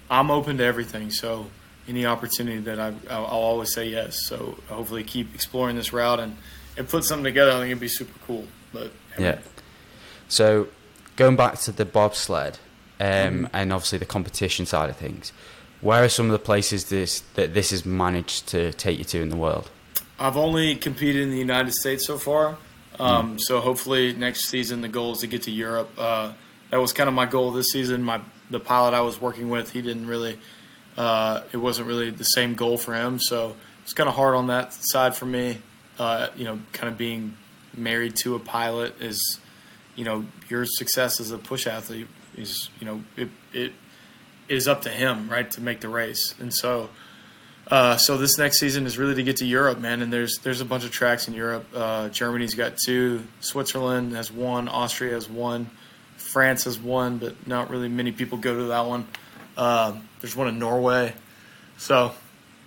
[0.10, 1.12] I'm open to everything.
[1.12, 1.48] So
[1.88, 4.26] any opportunity that I, I'll, I'll always say yes.
[4.28, 6.38] So hopefully, keep exploring this route and
[6.78, 7.52] and put something together.
[7.52, 8.48] I think it'd be super cool.
[8.74, 9.40] But Yeah.
[10.28, 10.68] So
[11.16, 12.60] going back to the bobsled
[13.00, 15.34] um, and obviously the competition side of things,
[15.82, 19.22] where are some of the places this that this has managed to take you to
[19.22, 19.70] in the world?
[20.20, 22.58] I've only competed in the United States so far.
[23.00, 25.90] Um, So hopefully next season the goal is to get to Europe.
[25.98, 26.34] Uh,
[26.70, 28.04] that was kind of my goal this season.
[28.04, 30.38] My the pilot I was working with, he didn't really.
[30.98, 34.48] Uh, it wasn't really the same goal for him, so it's kind of hard on
[34.48, 35.60] that side for me.
[35.98, 37.38] Uh, you know, kind of being
[37.76, 39.40] married to a pilot is,
[39.96, 43.74] you know, your success as a push athlete is, you know, it it
[44.48, 46.90] is up to him, right, to make the race, and so.
[47.68, 50.02] Uh, so this next season is really to get to Europe, man.
[50.02, 51.66] And there's there's a bunch of tracks in Europe.
[51.74, 53.24] Uh, Germany's got two.
[53.40, 54.68] Switzerland has one.
[54.68, 55.70] Austria has one.
[56.18, 59.08] France has one, but not really many people go to that one.
[59.58, 61.14] Um, there's one in Norway.
[61.78, 62.14] So,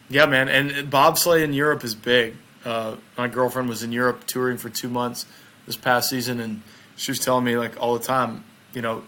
[0.08, 0.48] yeah, man.
[0.48, 2.34] And bobsleigh in Europe is big.
[2.64, 5.26] Uh, my girlfriend was in Europe touring for two months
[5.66, 6.62] this past season, and
[6.96, 9.02] she was telling me like all the time, you know,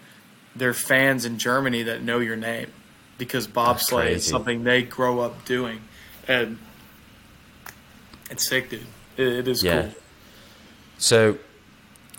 [0.54, 2.70] there are fans in Germany that know your name
[3.18, 5.80] because bobsleigh is something they grow up doing,
[6.28, 6.58] and
[8.30, 8.86] it's sick, dude.
[9.16, 9.82] It, it is Yeah.
[9.82, 9.92] cool.
[10.98, 11.38] So,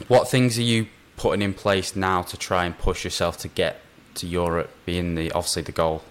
[0.07, 0.87] what things are you
[1.17, 3.81] putting in place now to try and push yourself to get
[4.15, 6.03] to Europe, being the obviously the goal?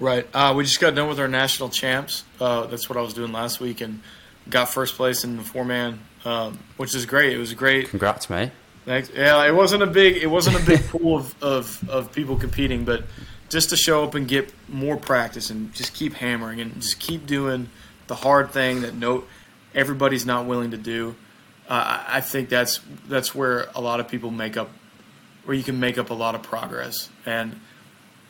[0.00, 0.26] Right.
[0.34, 2.24] Uh, we just got done with our national champs.
[2.40, 4.00] Uh, that's what I was doing last week, and
[4.48, 7.32] got first place in the four man, um, which is great.
[7.32, 7.88] It was great.
[7.88, 8.50] Congrats, mate.
[8.84, 9.10] Thanks.
[9.14, 12.84] Yeah, it wasn't a big it wasn't a big pool of, of, of people competing,
[12.84, 13.04] but
[13.48, 17.26] just to show up and get more practice and just keep hammering and just keep
[17.26, 17.68] doing
[18.08, 19.24] the hard thing that no
[19.74, 21.14] everybody's not willing to do.
[21.68, 24.70] Uh, I I think that's that's where a lot of people make up
[25.44, 27.60] where you can make up a lot of progress and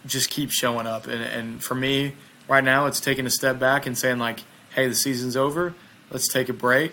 [0.06, 1.06] just keep showing up.
[1.06, 2.14] And and for me
[2.48, 4.40] right now, it's taking a step back and saying like,
[4.74, 5.74] hey, the season's over.
[6.10, 6.92] Let's take a break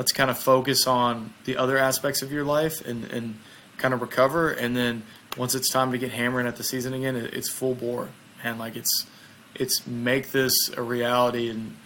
[0.00, 3.38] let's kind of focus on the other aspects of your life and, and
[3.76, 4.50] kind of recover.
[4.50, 5.02] And then
[5.36, 8.08] once it's time to get hammering at the season again, it, it's full bore.
[8.42, 9.06] And like it's
[9.54, 11.50] it's make this a reality.
[11.50, 11.76] And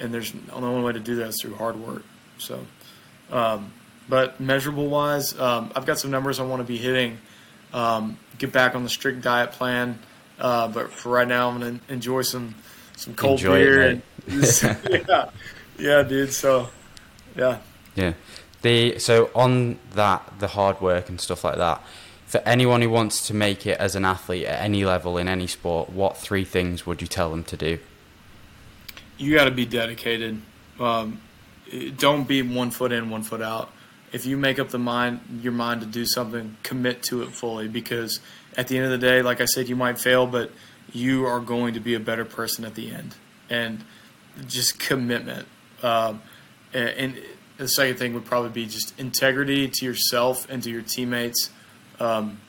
[0.00, 2.02] and there's the only way to do that is through hard work.
[2.38, 2.66] So,
[3.30, 3.72] um,
[4.08, 7.18] but measurable wise, um, I've got some numbers I want to be hitting.
[7.72, 10.00] Um, get back on the strict diet plan.
[10.40, 12.56] Uh, but for right now, I'm gonna enjoy some
[12.96, 14.02] some cold Enjoy beer.
[14.26, 14.62] mate.
[14.64, 15.30] and, yeah,
[15.80, 16.32] yeah, dude.
[16.32, 16.68] So,
[17.36, 17.58] yeah.
[17.94, 18.14] Yeah.
[18.62, 21.82] The so on that the hard work and stuff like that.
[22.26, 25.48] For anyone who wants to make it as an athlete at any level in any
[25.48, 27.78] sport, what three things would you tell them to do?
[29.20, 30.40] you got to be dedicated.
[30.80, 31.20] Um,
[31.96, 33.70] don't be one foot in, one foot out.
[34.12, 37.68] If you make up the mind, your mind to do something, commit to it fully.
[37.68, 38.18] Because
[38.56, 40.50] at the end of the day, like I said, you might fail, but
[40.92, 43.14] you are going to be a better person at the end.
[43.48, 43.84] And
[44.48, 45.46] just commitment.
[45.82, 46.22] Um,
[46.72, 47.22] and, and
[47.56, 51.50] the second thing would probably be just integrity to yourself and to your teammates.
[51.98, 52.40] Um,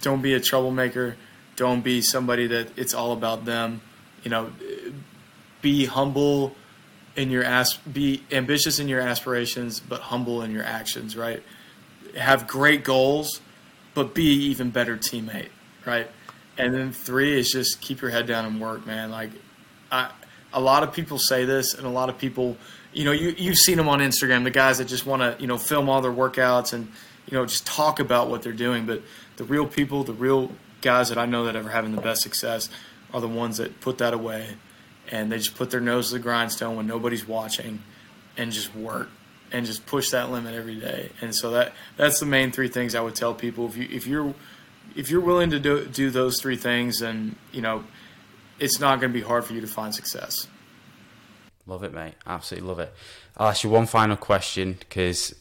[0.00, 1.16] don't be a troublemaker.
[1.56, 3.80] Don't be somebody that it's all about them.
[4.22, 4.52] You know,
[5.60, 6.54] be humble
[7.16, 11.42] in your as be ambitious in your aspirations but humble in your actions right
[12.16, 13.40] have great goals
[13.94, 15.48] but be even better teammate
[15.86, 16.10] right
[16.58, 19.30] and then three is just keep your head down and work man like
[19.92, 20.10] I,
[20.54, 22.56] a lot of people say this and a lot of people
[22.92, 25.46] you know you, you've seen them on instagram the guys that just want to you
[25.46, 26.90] know film all their workouts and
[27.26, 29.02] you know just talk about what they're doing but
[29.36, 30.50] the real people the real
[30.80, 32.70] guys that i know that are having the best success
[33.12, 34.56] are the ones that put that away
[35.10, 37.82] and they just put their nose to the grindstone when nobody's watching
[38.36, 39.08] and just work
[39.52, 41.10] and just push that limit every day.
[41.20, 43.66] And so that that's the main three things I would tell people.
[43.66, 44.34] If you if you're
[44.96, 47.84] if you're willing to do do those three things, and you know
[48.58, 50.46] it's not going to be hard for you to find success.
[51.66, 52.14] Love it, mate.
[52.26, 52.92] Absolutely love it.
[53.36, 55.34] I'll ask you one final question because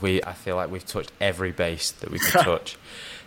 [0.00, 2.76] we I feel like we've touched every base that we could touch.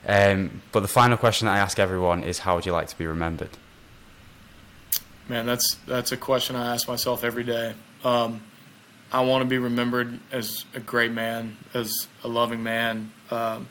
[0.06, 2.98] Um, but the final question that I ask everyone is, how would you like to
[2.98, 3.52] be remembered?
[5.30, 7.74] Man, that's that's a question I ask myself every day.
[8.04, 8.42] Um,
[9.12, 13.12] I want to be remembered as a great man, as a loving man.
[13.30, 13.68] Um,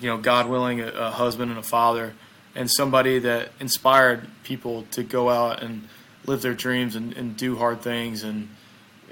[0.00, 2.14] you know, God willing, a, a, husband and a father,
[2.54, 5.88] and somebody that inspired people to go out and
[6.26, 8.48] live their dreams and, and do hard things and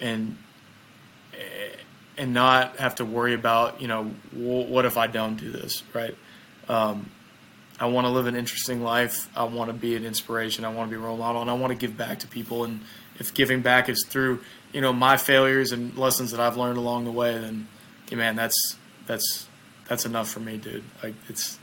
[0.01, 0.37] and
[2.17, 6.15] and not have to worry about you know what if I don't do this right.
[6.69, 7.11] Um,
[7.81, 9.29] I want to live an interesting life.
[9.35, 10.67] I want to be an inspiration.
[10.67, 12.65] I want to be a role model, and I want to give back to people.
[12.65, 12.81] And
[13.19, 14.41] if giving back is through
[14.73, 17.69] you know my failures and lessons that I've learned along the way, then
[18.11, 18.77] yeah, man, that's
[19.07, 19.47] that's
[19.89, 20.85] that's enough for me, dude.
[21.03, 21.59] Like it's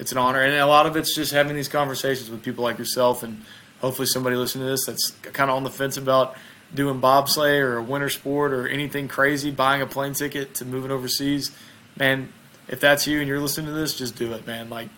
[0.00, 2.78] it's an honor, and a lot of it's just having these conversations with people like
[2.78, 3.42] yourself, and
[3.80, 6.36] hopefully somebody listening to this that's kind of on the fence about
[6.74, 10.90] doing bobsleigh or a winter sport or anything crazy, buying a plane ticket to moving
[10.90, 11.50] overseas,
[11.98, 12.32] man,
[12.66, 14.70] if that's you and you're listening to this, just do it, man.
[14.70, 14.88] Like,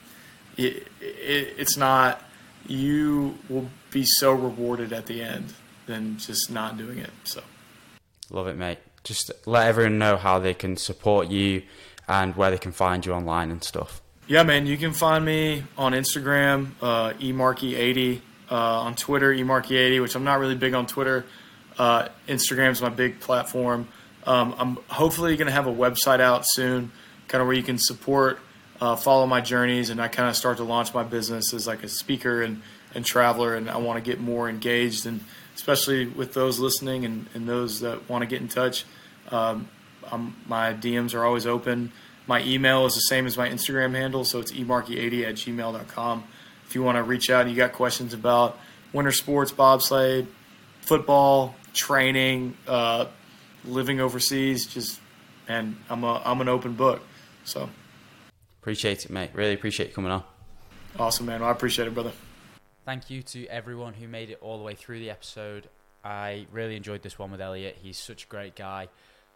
[0.56, 2.22] it, it, it's not,
[2.66, 5.52] you will be so rewarded at the end
[5.86, 7.10] than just not doing it.
[7.24, 7.42] So,
[8.30, 8.78] love it, mate.
[9.02, 11.62] Just let everyone know how they can support you
[12.06, 14.00] and where they can find you online and stuff.
[14.28, 18.20] Yeah, man, you can find me on Instagram, uh, emarky80,
[18.52, 21.24] uh, on Twitter, emarky80, which I'm not really big on Twitter.
[21.76, 23.88] Uh, Instagram's my big platform.
[24.24, 26.92] Um, I'm hopefully going to have a website out soon,
[27.26, 28.38] kind of where you can support,
[28.80, 31.82] uh, follow my journeys, and I kind of start to launch my business as like
[31.82, 32.62] a speaker and,
[32.94, 33.56] and traveler.
[33.56, 35.18] And I want to get more engaged, and
[35.56, 38.84] especially with those listening and, and those that want to get in touch.
[39.32, 39.68] Um,
[40.46, 41.90] my DMs are always open.
[42.26, 46.24] My email is the same as my Instagram handle, so it's emarky80 at gmail.com.
[46.66, 48.58] If you want to reach out and you got questions about
[48.92, 50.26] winter sports, bobsleigh,
[50.80, 53.06] football, training, uh,
[53.64, 55.00] living overseas, just
[55.48, 57.02] and I'm a I'm an open book.
[57.44, 57.68] So
[58.60, 59.30] appreciate it, mate.
[59.34, 60.22] Really appreciate you coming on.
[60.98, 61.40] Awesome, man.
[61.40, 62.12] Well, I appreciate it, brother.
[62.84, 65.68] Thank you to everyone who made it all the way through the episode.
[66.04, 67.78] I really enjoyed this one with Elliot.
[67.80, 68.88] He's such a great guy,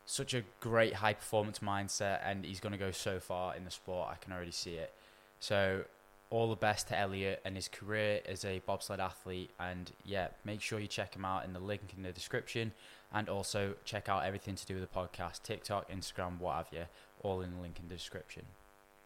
[0.07, 3.71] such a great high performance mindset, and he's going to go so far in the
[3.71, 4.09] sport.
[4.11, 4.93] I can already see it.
[5.41, 5.83] So
[6.31, 9.51] all the best to Elliot and his career as a bobsled athlete.
[9.61, 12.73] And yeah, make sure you check him out in the link in the description.
[13.13, 16.87] And also check out everything to do with the podcast TikTok, Instagram, what have you,
[17.23, 18.43] all in the link in the description.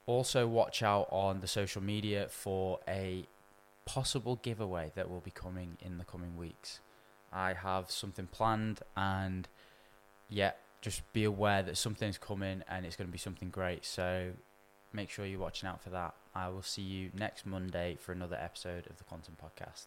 [0.07, 3.27] Also, watch out on the social media for a
[3.85, 6.81] possible giveaway that will be coming in the coming weeks.
[7.33, 9.47] I have something planned, and
[10.29, 13.85] yeah, just be aware that something's coming and it's going to be something great.
[13.85, 14.31] So
[14.93, 16.15] make sure you're watching out for that.
[16.35, 19.87] I will see you next Monday for another episode of the Quantum Podcast.